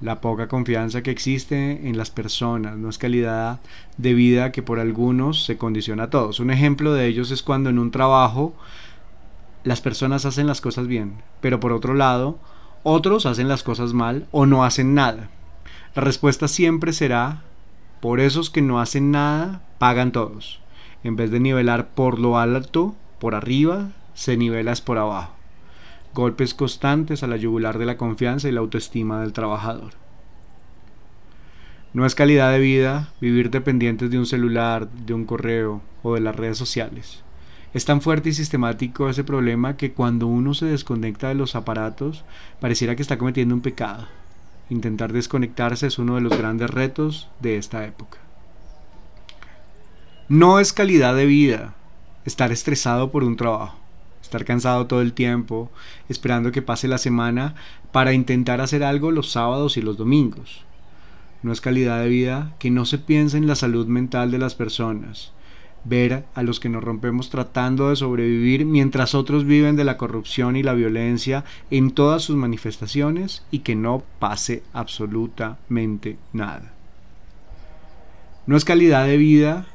La 0.00 0.20
poca 0.20 0.46
confianza 0.46 1.02
que 1.02 1.10
existe 1.10 1.88
en 1.88 1.96
las 1.96 2.10
personas 2.10 2.76
no 2.76 2.90
es 2.90 2.98
calidad 2.98 3.60
de 3.96 4.12
vida 4.12 4.52
que 4.52 4.62
por 4.62 4.78
algunos 4.78 5.44
se 5.44 5.56
condiciona 5.56 6.04
a 6.04 6.10
todos. 6.10 6.38
Un 6.38 6.50
ejemplo 6.50 6.92
de 6.92 7.06
ellos 7.06 7.30
es 7.30 7.42
cuando 7.42 7.70
en 7.70 7.78
un 7.78 7.90
trabajo 7.90 8.54
las 9.64 9.80
personas 9.80 10.26
hacen 10.26 10.46
las 10.46 10.60
cosas 10.60 10.86
bien, 10.86 11.14
pero 11.40 11.60
por 11.60 11.72
otro 11.72 11.94
lado, 11.94 12.38
otros 12.82 13.24
hacen 13.24 13.48
las 13.48 13.62
cosas 13.62 13.94
mal 13.94 14.26
o 14.32 14.44
no 14.44 14.64
hacen 14.64 14.94
nada. 14.94 15.30
La 15.94 16.02
respuesta 16.02 16.46
siempre 16.46 16.92
será, 16.92 17.42
por 18.00 18.20
esos 18.20 18.50
que 18.50 18.60
no 18.60 18.80
hacen 18.80 19.10
nada, 19.10 19.62
pagan 19.78 20.12
todos. 20.12 20.60
En 21.04 21.16
vez 21.16 21.30
de 21.30 21.40
nivelar 21.40 21.88
por 21.88 22.18
lo 22.18 22.38
alto, 22.38 22.94
por 23.18 23.34
arriba, 23.34 23.88
se 24.12 24.36
nivela 24.36 24.74
por 24.84 24.98
abajo. 24.98 25.35
Golpes 26.16 26.54
constantes 26.54 27.22
a 27.22 27.26
la 27.26 27.36
yugular 27.36 27.76
de 27.76 27.84
la 27.84 27.98
confianza 27.98 28.48
y 28.48 28.52
la 28.52 28.60
autoestima 28.60 29.20
del 29.20 29.34
trabajador. 29.34 29.92
No 31.92 32.06
es 32.06 32.14
calidad 32.14 32.52
de 32.52 32.58
vida 32.58 33.12
vivir 33.20 33.50
dependientes 33.50 34.10
de 34.10 34.18
un 34.18 34.24
celular, 34.24 34.88
de 34.88 35.12
un 35.12 35.26
correo 35.26 35.82
o 36.02 36.14
de 36.14 36.20
las 36.20 36.34
redes 36.34 36.56
sociales. 36.56 37.22
Es 37.74 37.84
tan 37.84 38.00
fuerte 38.00 38.30
y 38.30 38.32
sistemático 38.32 39.10
ese 39.10 39.24
problema 39.24 39.76
que 39.76 39.92
cuando 39.92 40.26
uno 40.26 40.54
se 40.54 40.64
desconecta 40.64 41.28
de 41.28 41.34
los 41.34 41.54
aparatos 41.54 42.24
pareciera 42.60 42.96
que 42.96 43.02
está 43.02 43.18
cometiendo 43.18 43.54
un 43.54 43.60
pecado. 43.60 44.08
Intentar 44.70 45.12
desconectarse 45.12 45.86
es 45.86 45.98
uno 45.98 46.14
de 46.14 46.22
los 46.22 46.38
grandes 46.38 46.70
retos 46.70 47.28
de 47.40 47.58
esta 47.58 47.84
época. 47.84 48.16
No 50.30 50.60
es 50.60 50.72
calidad 50.72 51.14
de 51.14 51.26
vida 51.26 51.74
estar 52.24 52.52
estresado 52.52 53.10
por 53.10 53.22
un 53.22 53.36
trabajo 53.36 53.85
estar 54.26 54.44
cansado 54.44 54.86
todo 54.86 55.00
el 55.00 55.12
tiempo, 55.12 55.70
esperando 56.08 56.52
que 56.52 56.62
pase 56.62 56.88
la 56.88 56.98
semana 56.98 57.54
para 57.92 58.12
intentar 58.12 58.60
hacer 58.60 58.84
algo 58.84 59.10
los 59.10 59.30
sábados 59.32 59.76
y 59.76 59.82
los 59.82 59.96
domingos. 59.96 60.64
No 61.42 61.52
es 61.52 61.60
calidad 61.60 62.00
de 62.00 62.08
vida 62.08 62.54
que 62.58 62.70
no 62.70 62.84
se 62.84 62.98
piense 62.98 63.38
en 63.38 63.46
la 63.46 63.54
salud 63.54 63.86
mental 63.86 64.30
de 64.30 64.38
las 64.38 64.54
personas, 64.54 65.32
ver 65.84 66.24
a 66.34 66.42
los 66.42 66.58
que 66.58 66.68
nos 66.68 66.82
rompemos 66.82 67.30
tratando 67.30 67.88
de 67.88 67.96
sobrevivir 67.96 68.66
mientras 68.66 69.14
otros 69.14 69.44
viven 69.44 69.76
de 69.76 69.84
la 69.84 69.96
corrupción 69.96 70.56
y 70.56 70.62
la 70.62 70.74
violencia 70.74 71.44
en 71.70 71.92
todas 71.92 72.22
sus 72.22 72.36
manifestaciones 72.36 73.44
y 73.52 73.60
que 73.60 73.76
no 73.76 74.02
pase 74.18 74.64
absolutamente 74.72 76.18
nada. 76.32 76.72
No 78.46 78.56
es 78.56 78.64
calidad 78.64 79.06
de 79.06 79.16
vida 79.16 79.66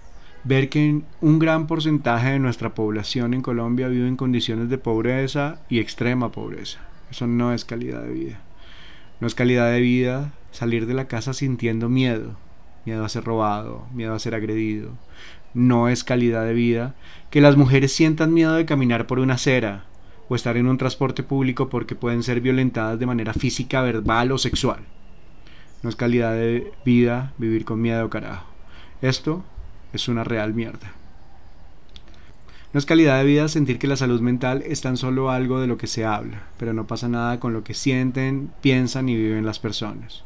ver 0.44 0.70
que 0.70 1.02
un 1.22 1.40
gran 1.40 1.68
porcentaje 1.68 2.32
de 2.32 2.40
nuestra 2.40 2.74
población 2.74 3.34
en 3.34 3.42
Colombia 3.42 3.88
vive 3.88 4.08
en 4.08 4.18
condiciones 4.18 4.70
de 4.70 4.78
pobreza 4.78 5.62
y 5.70 5.80
extrema 5.80 6.32
pobreza. 6.32 6.80
Eso 7.10 7.28
no 7.28 7.54
es 7.54 7.66
calidad 7.66 8.02
de 8.02 8.14
vida. 8.14 8.40
No 9.20 9.28
es 9.28 9.36
calidad 9.36 9.72
de 9.72 9.82
vida 9.82 10.34
salir 10.52 10.86
de 10.86 10.94
la 10.94 11.08
casa 11.08 11.34
sintiendo 11.34 11.90
miedo, 11.90 12.38
miedo 12.86 13.06
a 13.06 13.10
ser 13.10 13.24
robado, 13.24 13.86
miedo 13.94 14.14
a 14.14 14.20
ser 14.20 14.36
agredido. 14.36 14.92
No 15.54 15.90
es 15.90 16.04
calidad 16.04 16.46
de 16.46 16.54
vida 16.54 16.96
que 17.30 17.42
las 17.42 17.58
mujeres 17.58 17.94
sientan 17.94 18.34
miedo 18.34 18.54
de 18.54 18.66
caminar 18.66 19.08
por 19.08 19.20
una 19.20 19.36
acera 19.36 19.86
o 20.30 20.36
estar 20.36 20.56
en 20.58 20.68
un 20.68 20.78
transporte 20.78 21.24
público 21.24 21.70
porque 21.70 21.96
pueden 21.96 22.24
ser 22.24 22.42
violentadas 22.42 22.98
de 22.98 23.06
manera 23.06 23.34
física, 23.34 23.82
verbal 23.82 24.32
o 24.32 24.38
sexual. 24.38 24.80
No 25.84 25.90
es 25.90 25.96
calidad 25.96 26.34
de 26.34 26.72
vida 26.86 27.34
vivir 27.38 27.66
con 27.66 27.82
miedo, 27.82 28.10
carajo. 28.10 28.46
Esto 29.02 29.44
es 29.94 30.08
una 30.08 30.24
real 30.24 30.54
mierda. 30.54 30.94
No 32.74 32.78
es 32.78 32.86
calidad 32.86 33.18
de 33.18 33.26
vida 33.26 33.50
sentir 33.50 33.80
que 33.80 33.88
la 33.88 33.98
salud 33.98 34.22
mental 34.22 34.64
es 34.66 34.80
tan 34.80 34.96
solo 34.96 35.30
algo 35.30 35.60
de 35.60 35.68
lo 35.68 35.78
que 35.78 35.88
se 35.88 36.06
habla, 36.06 36.44
pero 36.58 36.74
no 36.74 36.88
pasa 36.88 37.10
nada 37.10 37.40
con 37.40 37.52
lo 37.52 37.66
que 37.66 37.74
sienten, 37.74 38.50
piensan 38.62 39.10
y 39.10 39.16
viven 39.16 39.46
las 39.46 39.60
personas. 39.60 40.24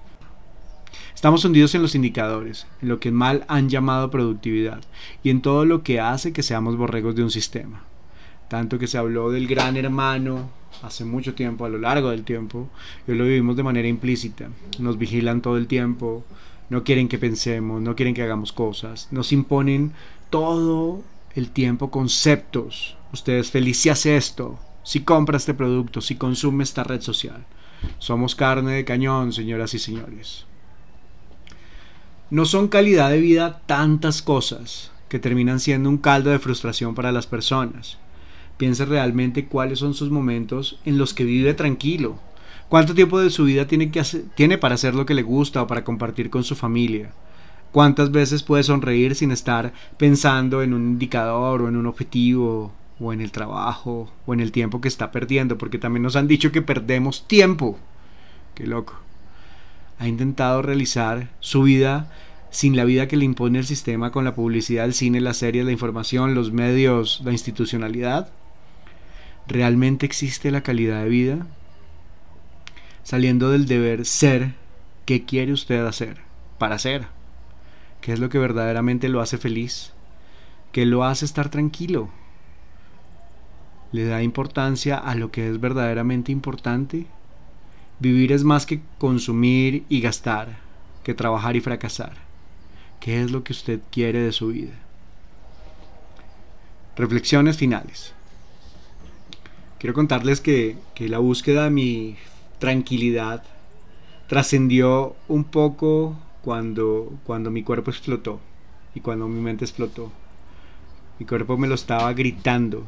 Estamos 1.15 1.43
hundidos 1.43 1.73
en 1.73 1.81
los 1.81 1.95
indicadores, 1.95 2.67
en 2.83 2.89
lo 2.89 2.99
que 2.99 3.11
mal 3.11 3.45
han 3.47 3.69
llamado 3.69 4.11
productividad 4.11 4.81
y 5.23 5.31
en 5.31 5.41
todo 5.41 5.65
lo 5.65 5.81
que 5.81 5.99
hace 5.99 6.33
que 6.33 6.43
seamos 6.43 6.77
borregos 6.77 7.15
de 7.15 7.23
un 7.23 7.31
sistema. 7.31 7.83
Tanto 8.47 8.77
que 8.77 8.85
se 8.85 8.99
habló 8.99 9.31
del 9.31 9.47
gran 9.47 9.75
hermano 9.75 10.51
hace 10.83 11.03
mucho 11.03 11.33
tiempo, 11.33 11.65
a 11.65 11.69
lo 11.69 11.79
largo 11.79 12.11
del 12.11 12.23
tiempo, 12.23 12.69
y 13.07 13.11
hoy 13.11 13.17
lo 13.17 13.23
vivimos 13.23 13.55
de 13.55 13.63
manera 13.63 13.87
implícita. 13.87 14.49
Nos 14.77 14.99
vigilan 14.99 15.41
todo 15.41 15.57
el 15.57 15.65
tiempo, 15.65 16.23
no 16.69 16.83
quieren 16.83 17.07
que 17.07 17.17
pensemos, 17.17 17.81
no 17.81 17.95
quieren 17.95 18.13
que 18.13 18.23
hagamos 18.23 18.51
cosas, 18.51 19.07
nos 19.11 19.31
imponen 19.31 19.93
todo 20.29 21.03
el 21.35 21.51
tiempo 21.51 21.91
conceptos. 21.91 22.97
Ustedes 23.13 23.51
feliz 23.51 23.79
si 23.79 23.89
hace 23.89 24.17
esto, 24.17 24.59
si 24.83 25.01
compra 25.01 25.37
este 25.37 25.53
producto, 25.53 26.01
si 26.01 26.15
consume 26.15 26.63
esta 26.63 26.83
red 26.83 27.01
social. 27.01 27.45
Somos 27.99 28.35
carne 28.35 28.73
de 28.73 28.85
cañón, 28.85 29.33
señoras 29.33 29.73
y 29.73 29.79
señores. 29.79 30.45
No 32.29 32.45
son 32.45 32.67
calidad 32.67 33.11
de 33.11 33.19
vida 33.19 33.61
tantas 33.65 34.21
cosas 34.21 34.91
que 35.09 35.19
terminan 35.19 35.59
siendo 35.59 35.89
un 35.89 35.97
caldo 35.97 36.31
de 36.31 36.39
frustración 36.39 36.95
para 36.95 37.11
las 37.11 37.27
personas. 37.27 37.97
Piense 38.57 38.85
realmente 38.85 39.45
cuáles 39.45 39.79
son 39.79 39.93
sus 39.93 40.09
momentos 40.09 40.79
en 40.85 40.97
los 40.97 41.13
que 41.13 41.23
vive 41.23 41.53
tranquilo, 41.53 42.19
¿Cuánto 42.69 42.95
tiempo 42.95 43.19
de 43.19 43.29
su 43.29 43.45
vida 43.45 43.67
tiene, 43.67 43.91
que 43.91 44.01
tiene 44.35 44.57
para 44.57 44.75
hacer 44.75 44.95
lo 44.95 45.05
que 45.05 45.13
le 45.13 45.21
gusta 45.21 45.61
o 45.61 45.67
para 45.67 45.83
compartir 45.83 46.29
con 46.29 46.43
su 46.43 46.55
familia? 46.55 47.11
¿Cuántas 47.71 48.11
veces 48.11 48.41
puede 48.41 48.63
sonreír 48.63 49.15
sin 49.15 49.31
estar 49.31 49.73
pensando 49.97 50.63
en 50.63 50.73
un 50.73 50.83
indicador 50.83 51.61
o 51.61 51.67
en 51.67 51.75
un 51.75 51.85
objetivo 51.85 52.71
o 52.99 53.13
en 53.13 53.21
el 53.21 53.31
trabajo 53.31 54.11
o 54.25 54.33
en 54.33 54.39
el 54.39 54.51
tiempo 54.51 54.81
que 54.81 54.87
está 54.87 55.11
perdiendo? 55.11 55.57
Porque 55.57 55.77
también 55.77 56.03
nos 56.03 56.15
han 56.15 56.27
dicho 56.27 56.51
que 56.51 56.61
perdemos 56.61 57.27
tiempo. 57.27 57.77
Qué 58.55 58.65
loco. 58.65 58.95
Ha 59.99 60.07
intentado 60.07 60.61
realizar 60.61 61.29
su 61.41 61.63
vida 61.63 62.09
sin 62.49 62.75
la 62.75 62.85
vida 62.85 63.07
que 63.07 63.17
le 63.17 63.25
impone 63.25 63.59
el 63.59 63.65
sistema 63.65 64.11
con 64.11 64.23
la 64.23 64.33
publicidad, 64.33 64.85
el 64.85 64.93
cine, 64.93 65.19
las 65.19 65.37
series, 65.37 65.65
la 65.65 65.71
información, 65.73 66.33
los 66.33 66.51
medios, 66.51 67.21
la 67.25 67.33
institucionalidad. 67.33 68.29
¿Realmente 69.47 70.05
existe 70.05 70.49
la 70.49 70.61
calidad 70.61 71.03
de 71.03 71.09
vida? 71.09 71.47
Saliendo 73.05 73.51
del 73.51 73.67
deber 73.67 74.03
ser, 74.03 74.55
¿qué 75.05 75.25
quiere 75.25 75.53
usted 75.53 75.85
hacer 75.85 76.17
para 76.57 76.79
ser? 76.79 77.05
¿Qué 78.01 78.11
es 78.11 78.19
lo 78.19 78.29
que 78.29 78.39
verdaderamente 78.39 79.09
lo 79.09 79.21
hace 79.21 79.37
feliz? 79.37 79.93
¿Qué 80.71 80.87
lo 80.87 81.05
hace 81.05 81.23
estar 81.23 81.49
tranquilo? 81.49 82.09
¿Le 83.91 84.05
da 84.05 84.23
importancia 84.23 84.97
a 84.97 85.13
lo 85.13 85.31
que 85.31 85.47
es 85.47 85.61
verdaderamente 85.61 86.31
importante? 86.31 87.05
Vivir 87.99 88.31
es 88.31 88.43
más 88.43 88.65
que 88.65 88.81
consumir 88.97 89.85
y 89.87 90.01
gastar, 90.01 90.57
que 91.03 91.13
trabajar 91.13 91.55
y 91.55 91.61
fracasar. 91.61 92.13
¿Qué 92.99 93.21
es 93.21 93.29
lo 93.29 93.43
que 93.43 93.53
usted 93.53 93.81
quiere 93.91 94.19
de 94.19 94.31
su 94.31 94.47
vida? 94.47 94.73
Reflexiones 96.95 97.55
finales. 97.55 98.13
Quiero 99.77 99.93
contarles 99.93 100.41
que, 100.41 100.75
que 100.95 101.07
la 101.07 101.19
búsqueda 101.19 101.65
de 101.65 101.69
mi 101.69 102.17
tranquilidad 102.59 103.43
trascendió 104.27 105.15
un 105.27 105.43
poco 105.43 106.15
cuando, 106.41 107.13
cuando 107.25 107.51
mi 107.51 107.63
cuerpo 107.63 107.91
explotó 107.91 108.39
y 108.93 109.01
cuando 109.01 109.27
mi 109.27 109.41
mente 109.41 109.65
explotó. 109.65 110.11
Mi 111.19 111.25
cuerpo 111.25 111.57
me 111.57 111.67
lo 111.67 111.75
estaba 111.75 112.11
gritando 112.13 112.83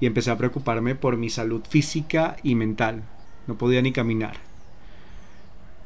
y 0.00 0.06
empecé 0.06 0.30
a 0.30 0.38
preocuparme 0.38 0.94
por 0.94 1.16
mi 1.16 1.30
salud 1.30 1.62
física 1.68 2.36
y 2.42 2.54
mental. 2.54 3.02
No 3.46 3.56
podía 3.56 3.82
ni 3.82 3.92
caminar. 3.92 4.36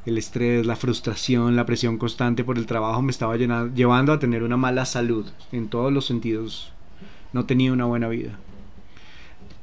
El 0.06 0.18
estrés, 0.18 0.66
la 0.66 0.76
frustración, 0.76 1.56
la 1.56 1.64
presión 1.64 1.96
constante 1.96 2.44
por 2.44 2.58
el 2.58 2.66
trabajo 2.66 3.00
me 3.00 3.10
estaba 3.10 3.36
llevando 3.36 4.12
a 4.12 4.18
tener 4.18 4.42
una 4.42 4.56
mala 4.56 4.84
salud 4.84 5.26
en 5.50 5.68
todos 5.68 5.92
los 5.92 6.06
sentidos. 6.06 6.72
No 7.32 7.46
tenía 7.46 7.72
una 7.72 7.86
buena 7.86 8.08
vida. 8.08 8.38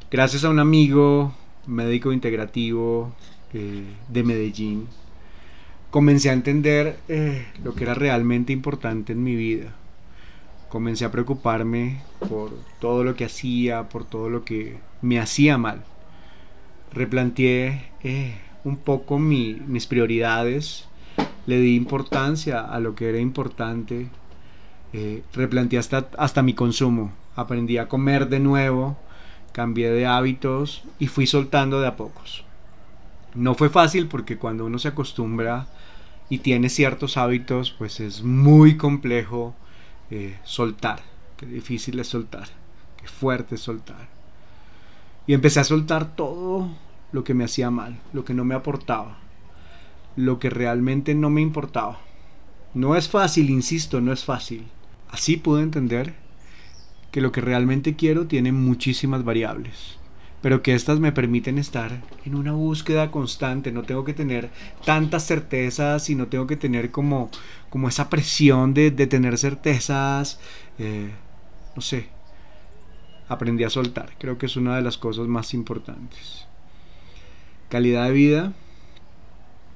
Gracias 0.09 0.43
a 0.43 0.49
un 0.49 0.59
amigo 0.59 1.33
médico 1.67 2.11
integrativo 2.11 3.13
eh, 3.53 3.83
de 4.07 4.23
Medellín, 4.23 4.87
comencé 5.89 6.29
a 6.29 6.33
entender 6.33 6.97
eh, 7.07 7.45
lo 7.63 7.73
que 7.73 7.83
era 7.83 7.93
realmente 7.93 8.53
importante 8.53 9.13
en 9.13 9.23
mi 9.23 9.35
vida. 9.35 9.73
Comencé 10.69 11.03
a 11.03 11.11
preocuparme 11.11 12.01
por 12.29 12.51
todo 12.79 13.03
lo 13.03 13.15
que 13.15 13.25
hacía, 13.25 13.89
por 13.89 14.05
todo 14.05 14.29
lo 14.29 14.45
que 14.45 14.77
me 15.01 15.19
hacía 15.19 15.57
mal. 15.57 15.83
Replanteé 16.93 17.91
eh, 18.03 18.35
un 18.63 18.77
poco 18.77 19.19
mis 19.19 19.85
prioridades, 19.87 20.87
le 21.45 21.59
di 21.59 21.75
importancia 21.75 22.61
a 22.61 22.79
lo 22.79 22.95
que 22.95 23.09
era 23.09 23.19
importante, 23.19 24.07
replanteé 25.33 25.79
hasta, 25.79 26.09
hasta 26.17 26.41
mi 26.41 26.53
consumo, 26.53 27.11
aprendí 27.35 27.77
a 27.77 27.87
comer 27.87 28.29
de 28.29 28.39
nuevo, 28.39 28.97
cambié 29.51 29.91
de 29.91 30.05
hábitos 30.05 30.83
y 30.99 31.07
fui 31.07 31.27
soltando 31.27 31.81
de 31.81 31.87
a 31.87 31.95
pocos. 31.95 32.43
No 33.33 33.55
fue 33.55 33.69
fácil 33.69 34.07
porque 34.07 34.37
cuando 34.37 34.65
uno 34.65 34.79
se 34.79 34.89
acostumbra 34.89 35.67
y 36.29 36.39
tiene 36.39 36.69
ciertos 36.69 37.17
hábitos, 37.17 37.71
pues 37.77 37.99
es 37.99 38.23
muy 38.23 38.77
complejo 38.77 39.55
eh, 40.09 40.37
soltar. 40.43 41.01
Qué 41.37 41.45
difícil 41.45 41.99
es 41.99 42.07
soltar. 42.07 42.47
Qué 42.97 43.07
fuerte 43.07 43.55
es 43.55 43.61
soltar. 43.61 44.09
Y 45.27 45.33
empecé 45.33 45.59
a 45.59 45.65
soltar 45.65 46.15
todo 46.15 46.69
lo 47.11 47.23
que 47.23 47.33
me 47.33 47.43
hacía 47.43 47.71
mal, 47.71 47.99
lo 48.13 48.25
que 48.25 48.33
no 48.33 48.45
me 48.45 48.55
aportaba, 48.55 49.17
lo 50.15 50.39
que 50.39 50.49
realmente 50.49 51.15
no 51.15 51.29
me 51.29 51.41
importaba. 51.41 51.99
No 52.73 52.95
es 52.95 53.09
fácil, 53.09 53.49
insisto, 53.49 54.01
no 54.01 54.13
es 54.13 54.23
fácil. 54.23 54.67
Así 55.09 55.37
pude 55.37 55.63
entender 55.63 56.15
que 57.11 57.21
lo 57.21 57.31
que 57.31 57.41
realmente 57.41 57.95
quiero 57.95 58.27
tiene 58.27 58.51
muchísimas 58.51 59.23
variables 59.23 60.01
pero 60.41 60.63
que 60.63 60.73
éstas 60.73 60.99
me 60.99 61.11
permiten 61.11 61.57
estar 61.57 62.01
en 62.25 62.35
una 62.35 62.51
búsqueda 62.51 63.11
constante. 63.11 63.71
No 63.71 63.83
tengo 63.83 64.03
que 64.03 64.13
tener 64.13 64.49
tantas 64.83 65.25
certezas 65.25 66.09
y 66.09 66.15
no 66.15 66.27
tengo 66.27 66.47
que 66.47 66.57
tener 66.57 66.89
como, 66.89 67.29
como 67.69 67.87
esa 67.87 68.09
presión 68.09 68.73
de, 68.73 68.91
tener 68.91 69.37
certezas. 69.37 70.39
Eh, 70.79 71.11
no 71.75 71.81
sé, 71.81 72.07
aprendí 73.29 73.63
a 73.63 73.69
soltar. 73.69 74.13
Creo 74.17 74.37
que 74.39 74.47
es 74.47 74.55
una 74.55 74.75
de 74.75 74.81
las 74.81 74.97
cosas 74.97 75.27
más 75.27 75.53
importantes. 75.53 76.47
Calidad 77.69 78.05
de 78.05 78.11
vida. 78.11 78.53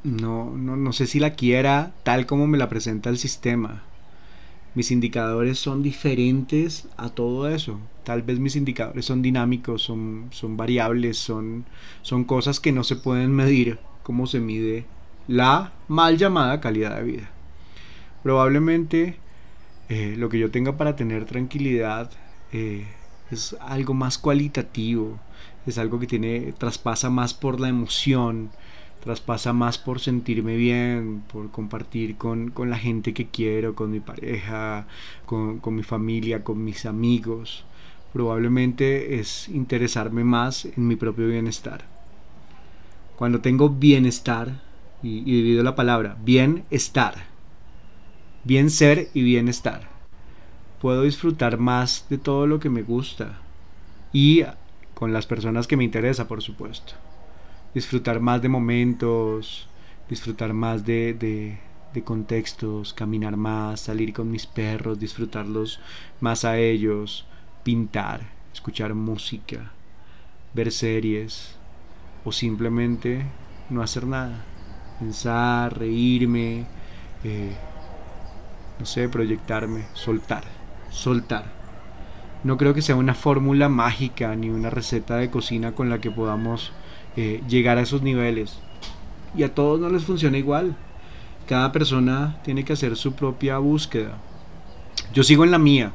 No, 0.03 0.51
no, 0.55 0.75
no 0.75 0.93
sé 0.93 1.07
si 1.07 1.19
la 1.19 1.33
quiera 1.33 1.91
tal 2.03 2.25
como 2.25 2.47
me 2.47 2.57
la 2.57 2.69
presenta 2.69 3.09
el 3.09 3.17
sistema 3.17 3.83
mis 4.75 4.91
indicadores 4.91 5.57
son 5.57 5.81
diferentes 5.81 6.87
a 6.97 7.09
todo 7.09 7.49
eso. 7.49 7.79
Tal 8.03 8.21
vez 8.21 8.39
mis 8.39 8.55
indicadores 8.55 9.05
son 9.05 9.21
dinámicos, 9.21 9.81
son, 9.81 10.27
son 10.31 10.57
variables, 10.57 11.17
son, 11.17 11.65
son 12.01 12.25
cosas 12.25 12.59
que 12.59 12.71
no 12.71 12.83
se 12.83 12.97
pueden 12.97 13.31
medir 13.31 13.79
como 14.03 14.27
se 14.27 14.39
mide 14.39 14.85
la 15.27 15.73
mal 15.87 16.17
llamada 16.17 16.61
calidad 16.61 16.97
de 16.97 17.03
vida. 17.03 17.29
Probablemente 18.21 19.17
eh, 19.89 20.15
lo 20.17 20.29
que 20.29 20.39
yo 20.39 20.51
tenga 20.51 20.77
para 20.77 20.95
tener 20.95 21.25
tranquilidad 21.25 22.11
eh, 22.51 22.85
es 23.31 23.55
algo 23.61 23.93
más 23.93 24.17
cualitativo, 24.17 25.19
es 25.65 25.77
algo 25.77 25.99
que 25.99 26.07
tiene, 26.07 26.53
traspasa 26.57 27.09
más 27.09 27.33
por 27.33 27.59
la 27.59 27.69
emoción, 27.69 28.51
traspasa 29.05 29.53
más 29.53 29.77
por 29.77 29.99
sentirme 29.99 30.55
bien, 30.55 31.23
por 31.31 31.51
compartir 31.51 32.17
con, 32.17 32.51
la 32.57 32.77
gente 32.77 33.13
que 33.13 33.27
quiero, 33.27 33.75
con 33.75 33.91
mi 33.91 33.99
pareja, 33.99 34.87
con, 35.27 35.61
mi 35.75 35.83
familia, 35.83 36.43
con 36.43 36.63
mis 36.63 36.87
amigos. 36.87 37.65
Probablemente 38.13 39.19
es 39.19 39.47
interesarme 39.47 40.23
más 40.23 40.65
en 40.65 40.87
mi 40.87 40.95
propio 40.95 41.27
bienestar. 41.27 41.85
Cuando 43.15 43.41
tengo 43.41 43.69
bienestar, 43.69 44.63
y, 45.03 45.19
y 45.19 45.35
divido 45.35 45.63
la 45.63 45.75
palabra, 45.75 46.17
bienestar, 46.23 47.13
bien 48.43 48.71
ser 48.71 49.09
y 49.13 49.21
bienestar, 49.21 49.87
puedo 50.81 51.03
disfrutar 51.03 51.59
más 51.59 52.07
de 52.09 52.17
todo 52.17 52.47
lo 52.47 52.59
que 52.59 52.71
me 52.71 52.81
gusta 52.81 53.37
y 54.11 54.41
con 54.95 55.13
las 55.13 55.27
personas 55.27 55.67
que 55.67 55.77
me 55.77 55.83
interesa, 55.83 56.27
por 56.27 56.41
supuesto 56.41 56.95
disfrutar 57.75 58.21
más 58.21 58.41
de 58.41 58.47
momentos, 58.47 59.67
disfrutar 60.09 60.53
más 60.53 60.85
de, 60.85 61.59
contextos, 62.05 62.93
caminar 62.93 63.35
más, 63.35 63.81
salir 63.81 64.13
con 64.13 64.31
mis 64.31 64.45
perros, 64.45 64.97
disfrutarlos 64.97 65.81
más 66.21 66.45
a 66.45 66.57
ellos, 66.57 67.27
pintar, 67.63 68.21
escuchar 68.53 68.93
música, 68.93 69.71
ver 70.53 70.71
series 70.71 71.57
o 72.23 72.31
simplemente 72.31 73.25
no 73.69 73.81
hacer 73.81 74.07
nada, 74.07 74.45
pensar, 74.99 75.77
reírme, 75.77 76.65
eh, 77.25 77.55
no 78.79 78.85
sé, 78.85 79.09
proyectarme, 79.09 79.85
soltar, 79.93 80.43
soltar. 80.89 81.53
No 82.45 82.57
creo 82.57 82.73
que 82.73 82.81
sea 82.81 82.95
una 82.95 83.15
fórmula 83.15 83.67
mágica 83.67 84.33
ni 84.35 84.49
una 84.49 84.69
receta 84.69 85.17
de 85.17 85.29
cocina 85.29 85.73
con 85.73 85.89
la 85.89 85.99
que 85.99 86.11
podamos 86.11 86.71
eh, 87.15 87.41
llegar 87.47 87.77
a 87.77 87.81
esos 87.81 88.01
niveles. 88.01 88.59
Y 89.35 89.43
a 89.43 89.53
todos 89.53 89.79
no 89.79 89.89
les 89.89 90.03
funciona 90.03 90.37
igual. 90.37 90.75
Cada 91.47 91.71
persona 91.71 92.39
tiene 92.43 92.63
que 92.65 92.73
hacer 92.73 92.95
su 92.95 93.13
propia 93.13 93.57
búsqueda. 93.57 94.17
Yo 95.13 95.23
sigo 95.23 95.43
en 95.43 95.51
la 95.51 95.59
mía, 95.59 95.91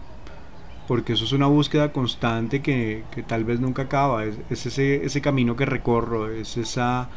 porque 0.87 1.13
eso 1.13 1.25
es 1.25 1.33
una 1.33 1.47
búsqueda 1.47 1.93
constante 1.93 2.63
que, 2.63 3.05
tal 3.27 3.45
vez 3.45 3.61
nunca 3.61 3.83
acaba. 3.83 4.25
Es, 4.25 4.67
ese, 4.67 5.05
ese, 5.05 5.21
camino 5.21 5.57
que 5.57 5.67
recorro, 5.67 6.31
es 6.31 6.57
esa, 6.57 7.09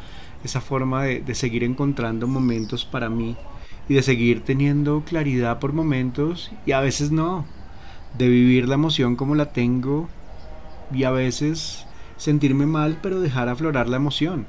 esa 0.42 0.60
forma 0.60 1.04
de, 1.04 1.20
de 1.20 1.34
seguir 1.34 1.64
encontrando 1.64 2.26
momentos 2.26 2.84
para 2.84 3.08
mí 3.08 3.36
y 3.88 3.94
de 3.94 4.02
seguir 4.02 4.44
teniendo 4.44 5.02
claridad 5.04 5.58
por 5.58 5.72
momentos 5.72 6.50
y 6.66 6.72
a 6.72 6.80
veces 6.80 7.10
no. 7.10 7.46
De 8.18 8.28
vivir 8.28 8.68
la 8.68 8.74
emoción 8.74 9.16
como 9.16 9.34
la 9.34 9.52
tengo 9.52 10.08
y 10.92 11.04
a 11.04 11.10
veces 11.10 11.86
sentirme 12.16 12.66
mal, 12.66 12.98
pero 13.02 13.20
dejar 13.20 13.48
aflorar 13.48 13.88
la 13.88 13.96
emoción. 13.96 14.46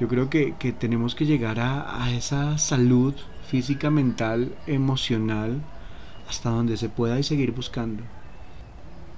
Yo 0.00 0.08
creo 0.08 0.30
que, 0.30 0.54
tenemos 0.78 1.14
que 1.14 1.26
llegar 1.26 1.60
a, 1.60 2.04
a, 2.04 2.10
esa 2.12 2.56
salud 2.58 3.14
física, 3.46 3.90
mental, 3.90 4.54
emocional, 4.66 5.60
hasta 6.28 6.50
donde 6.50 6.76
se 6.76 6.88
pueda 6.88 7.18
y 7.18 7.22
seguir 7.22 7.52
buscando. 7.52 8.02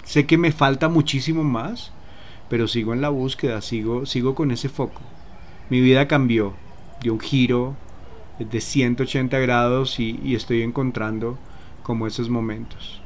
Sé 0.05 0.27
que 0.27 0.39
me 0.39 0.51
falta 0.51 0.89
muchísimo 0.89 1.45
más, 1.45 1.93
pero 2.49 2.67
sigo 2.67 2.93
en 2.93 3.01
la 3.01 3.11
búsqueda, 3.11 3.61
sigo, 3.61 4.07
sigo 4.07 4.35
con 4.35 4.51
ese 4.51 4.69
foco. 4.69 5.01
Mi 5.71 5.81
vida 5.81 6.09
cambió, 6.09 6.55
dio 7.01 7.13
un 7.13 7.21
giro 7.21 7.77
de 8.39 8.61
180 8.61 9.39
grados 9.39 10.01
y, 10.01 10.19
y 10.25 10.35
estoy 10.35 10.63
encontrando 10.63 11.39
como 11.85 12.09
esos 12.09 12.29
momentos. 12.29 13.01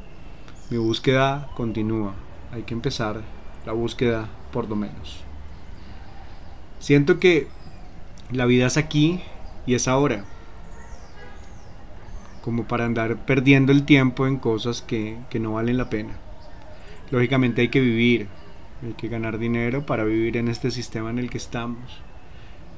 Mi 0.70 0.78
búsqueda 0.78 1.50
continúa, 1.54 2.14
hay 2.52 2.62
que 2.62 2.74
empezar 2.74 3.20
la 3.66 3.72
búsqueda 3.72 4.28
por 4.52 4.68
lo 4.70 4.76
menos. 4.76 5.22
Siento 6.78 7.18
que 7.18 7.48
la 8.30 8.46
vida 8.46 8.66
es 8.66 8.76
aquí 8.76 9.20
y 9.66 9.74
es 9.74 9.88
ahora. 9.88 10.24
Como 12.42 12.64
para 12.68 12.84
andar 12.84 13.26
perdiendo 13.26 13.72
el 13.72 13.84
tiempo 13.84 14.26
en 14.26 14.36
cosas 14.36 14.80
que, 14.80 15.18
que 15.28 15.40
no 15.40 15.54
valen 15.54 15.76
la 15.76 15.90
pena. 15.90 16.16
Lógicamente 17.10 17.62
hay 17.62 17.68
que 17.68 17.80
vivir, 17.80 18.28
hay 18.84 18.92
que 18.94 19.08
ganar 19.08 19.38
dinero 19.38 19.84
para 19.84 20.04
vivir 20.04 20.36
en 20.36 20.48
este 20.48 20.70
sistema 20.70 21.10
en 21.10 21.18
el 21.18 21.28
que 21.28 21.38
estamos. 21.38 22.00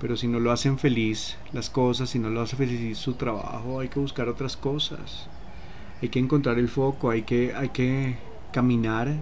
Pero 0.01 0.16
si 0.16 0.27
no 0.27 0.40
lo 0.40 0.53
hacen 0.53 0.79
feliz 0.79 1.37
las 1.53 1.68
cosas, 1.68 2.11
si 2.11 2.18
no 2.18 2.31
lo 2.31 2.40
hace 2.40 2.57
feliz 2.57 2.96
su 2.96 3.14
trabajo, 3.14 3.81
hay 3.81 3.88
que 3.88 4.01
buscar 4.01 4.29
otras 4.29 4.57
cosas. 4.57 5.29
Hay 6.01 6.09
que 6.09 6.20
encontrar 6.20 6.59
el 6.59 6.68
foco, 6.68 7.11
hay 7.11 7.22
que, 7.22 7.53
hay 7.55 7.70
que 7.70 8.16
caminar 8.53 9.16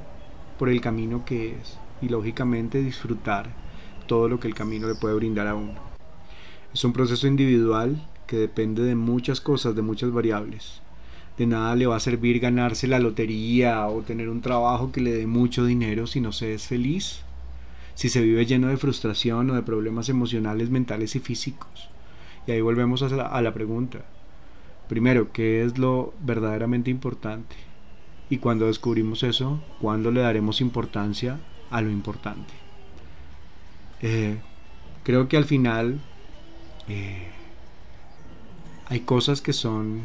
por 0.59 0.69
el 0.69 0.81
camino 0.81 1.25
que 1.25 1.53
es 1.53 1.79
y 2.03 2.09
lógicamente 2.09 2.83
disfrutar 2.83 3.51
todo 4.07 4.29
lo 4.29 4.41
que 4.41 4.49
el 4.49 4.55
camino 4.55 4.89
le 4.89 4.95
puede 4.95 5.15
brindar 5.15 5.47
a 5.47 5.55
uno. 5.55 5.75
Es 6.73 6.85
un 6.85 6.93
proceso 6.93 7.27
individual 7.27 8.07
que 8.27 8.37
depende 8.37 8.83
de 8.83 8.95
muchas 8.95 9.41
cosas, 9.41 9.75
de 9.75 9.83
muchas 9.83 10.11
variables. 10.13 10.83
De 11.39 11.47
nada 11.47 11.75
le 11.75 11.87
va 11.87 11.97
a 11.97 12.01
servir 12.01 12.41
ganarse 12.41 12.87
la 12.87 12.99
lotería 12.99 13.87
o 13.87 14.03
tener 14.03 14.29
un 14.29 14.41
trabajo 14.41 14.93
que 14.93 15.01
le 15.01 15.13
dé 15.13 15.27
mucho 15.27 15.65
dinero 15.65 16.07
si 16.07 16.21
no 16.21 16.33
se 16.33 16.55
es 16.55 16.67
feliz, 16.67 17.21
si 17.95 18.09
se 18.09 18.23
vive 18.23 18.47
lleno 18.47 18.69
de 18.69 18.77
frustración 18.77 19.51
o 19.51 19.55
de 19.55 19.63
problemas 19.63 20.09
emocionales, 20.09 20.71
mentales 20.71 21.15
y 21.17 21.21
físicos. 21.21 21.91
Y 22.47 22.53
ahí 22.53 22.61
volvemos 22.61 23.03
a 23.03 23.41
la, 23.43 23.55
pregunta. 23.55 24.05
primero, 24.89 25.33
qué 25.33 25.65
es 25.65 25.79
lo 25.79 26.15
verdaderamente 26.21 26.91
importante. 26.91 27.57
Y 28.29 28.39
cuando 28.39 28.67
descubrimos 28.67 29.23
eso, 29.23 29.61
¿cuándo 29.81 30.11
le 30.11 30.21
daremos 30.21 30.61
importancia 30.61 31.39
a 31.71 31.81
lo 31.81 31.91
importante? 31.91 32.53
Eh, 34.03 34.39
creo 35.05 35.29
que 35.29 35.37
al 35.37 35.45
final 35.45 36.01
eh, 36.89 37.29
hay 38.87 39.01
cosas 39.01 39.41
que 39.41 39.53
son 39.53 40.03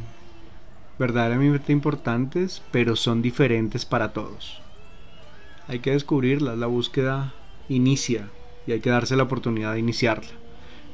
verdaderamente 0.99 1.71
importantes, 1.71 2.61
pero 2.71 2.95
son 2.95 3.21
diferentes 3.21 3.85
para 3.85 4.13
todos. 4.13 4.61
Hay 5.67 5.79
que 5.79 5.91
descubrirlas, 5.91 6.57
la 6.57 6.67
búsqueda 6.67 7.33
inicia 7.69 8.29
y 8.67 8.73
hay 8.73 8.81
que 8.81 8.89
darse 8.91 9.15
la 9.15 9.23
oportunidad 9.23 9.73
de 9.73 9.79
iniciarla. 9.79 10.29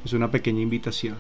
Es 0.06 0.14
una 0.14 0.32
pequeña 0.32 0.62
invitación. 0.62 1.18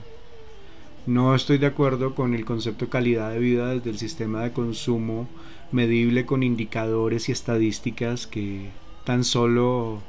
No 1.05 1.35
estoy 1.35 1.57
de 1.57 1.67
acuerdo 1.67 2.15
con 2.15 2.33
el 2.33 2.45
concepto 2.45 2.89
calidad 2.89 3.31
de 3.31 3.39
vida 3.39 3.73
desde 3.73 3.89
el 3.89 3.97
sistema 3.97 4.43
de 4.43 4.51
consumo 4.51 5.27
medible 5.71 6.25
con 6.25 6.43
indicadores 6.43 7.29
y 7.29 7.31
estadísticas 7.31 8.27
que 8.27 8.69
tan 9.03 9.23
solo 9.23 10.01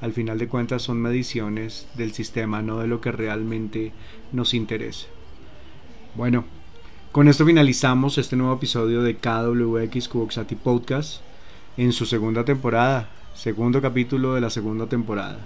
al 0.00 0.12
final 0.12 0.38
de 0.38 0.48
cuentas 0.48 0.82
son 0.82 1.00
mediciones 1.00 1.88
del 1.94 2.12
sistema, 2.12 2.62
no 2.62 2.78
de 2.78 2.86
lo 2.86 3.00
que 3.00 3.12
realmente 3.12 3.92
nos 4.32 4.54
interesa. 4.54 5.06
Bueno, 6.14 6.44
con 7.12 7.28
esto 7.28 7.44
finalizamos 7.44 8.18
este 8.18 8.36
nuevo 8.36 8.54
episodio 8.54 9.02
de 9.02 9.16
KWX 9.16 10.08
Kuboxati 10.08 10.54
Podcast 10.54 11.22
en 11.76 11.92
su 11.92 12.06
segunda 12.06 12.44
temporada, 12.44 13.08
segundo 13.34 13.80
capítulo 13.80 14.34
de 14.34 14.40
la 14.40 14.50
segunda 14.50 14.86
temporada. 14.86 15.38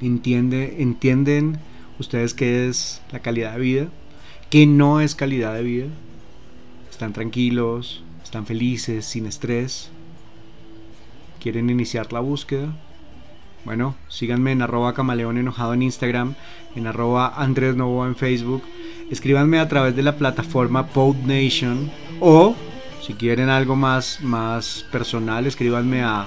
Entiende, 0.00 0.76
¿Entienden 0.78 1.58
ustedes 1.98 2.32
qué 2.32 2.68
es 2.68 3.02
la 3.12 3.20
calidad 3.20 3.54
de 3.54 3.60
vida? 3.60 3.88
¿Qué 4.50 4.66
no 4.66 5.00
es 5.00 5.14
calidad 5.14 5.54
de 5.54 5.62
vida? 5.62 5.86
¿Están 6.90 7.12
tranquilos? 7.12 8.02
¿Están 8.28 8.44
felices? 8.44 9.06
¿Sin 9.06 9.24
estrés? 9.24 9.88
¿Quieren 11.40 11.70
iniciar 11.70 12.12
la 12.12 12.20
búsqueda? 12.20 12.76
Bueno, 13.64 13.96
síganme 14.08 14.52
en 14.52 14.60
arroba 14.60 14.92
camaleón 14.92 15.38
enojado 15.38 15.72
en 15.72 15.80
Instagram, 15.80 16.34
en 16.76 16.86
arroba 16.86 17.32
Andrés 17.38 17.74
Novo 17.74 18.04
en 18.04 18.16
Facebook. 18.16 18.62
Escríbanme 19.10 19.58
a 19.58 19.66
través 19.66 19.96
de 19.96 20.02
la 20.02 20.18
plataforma 20.18 20.88
PodNation 20.88 21.90
o 22.20 22.54
si 23.00 23.14
quieren 23.14 23.48
algo 23.48 23.76
más, 23.76 24.20
más 24.20 24.84
personal, 24.92 25.46
escríbanme 25.46 26.02
a 26.02 26.26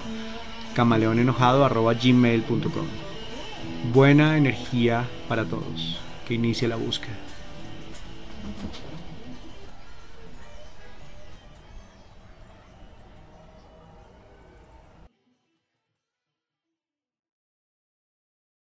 camaleonenojado.gmail.com 0.73 2.87
Buena 3.93 4.37
energía 4.37 5.07
para 5.27 5.45
todos. 5.45 5.99
Que 6.27 6.33
inicie 6.33 6.67
la 6.67 6.77
búsqueda. 6.77 7.13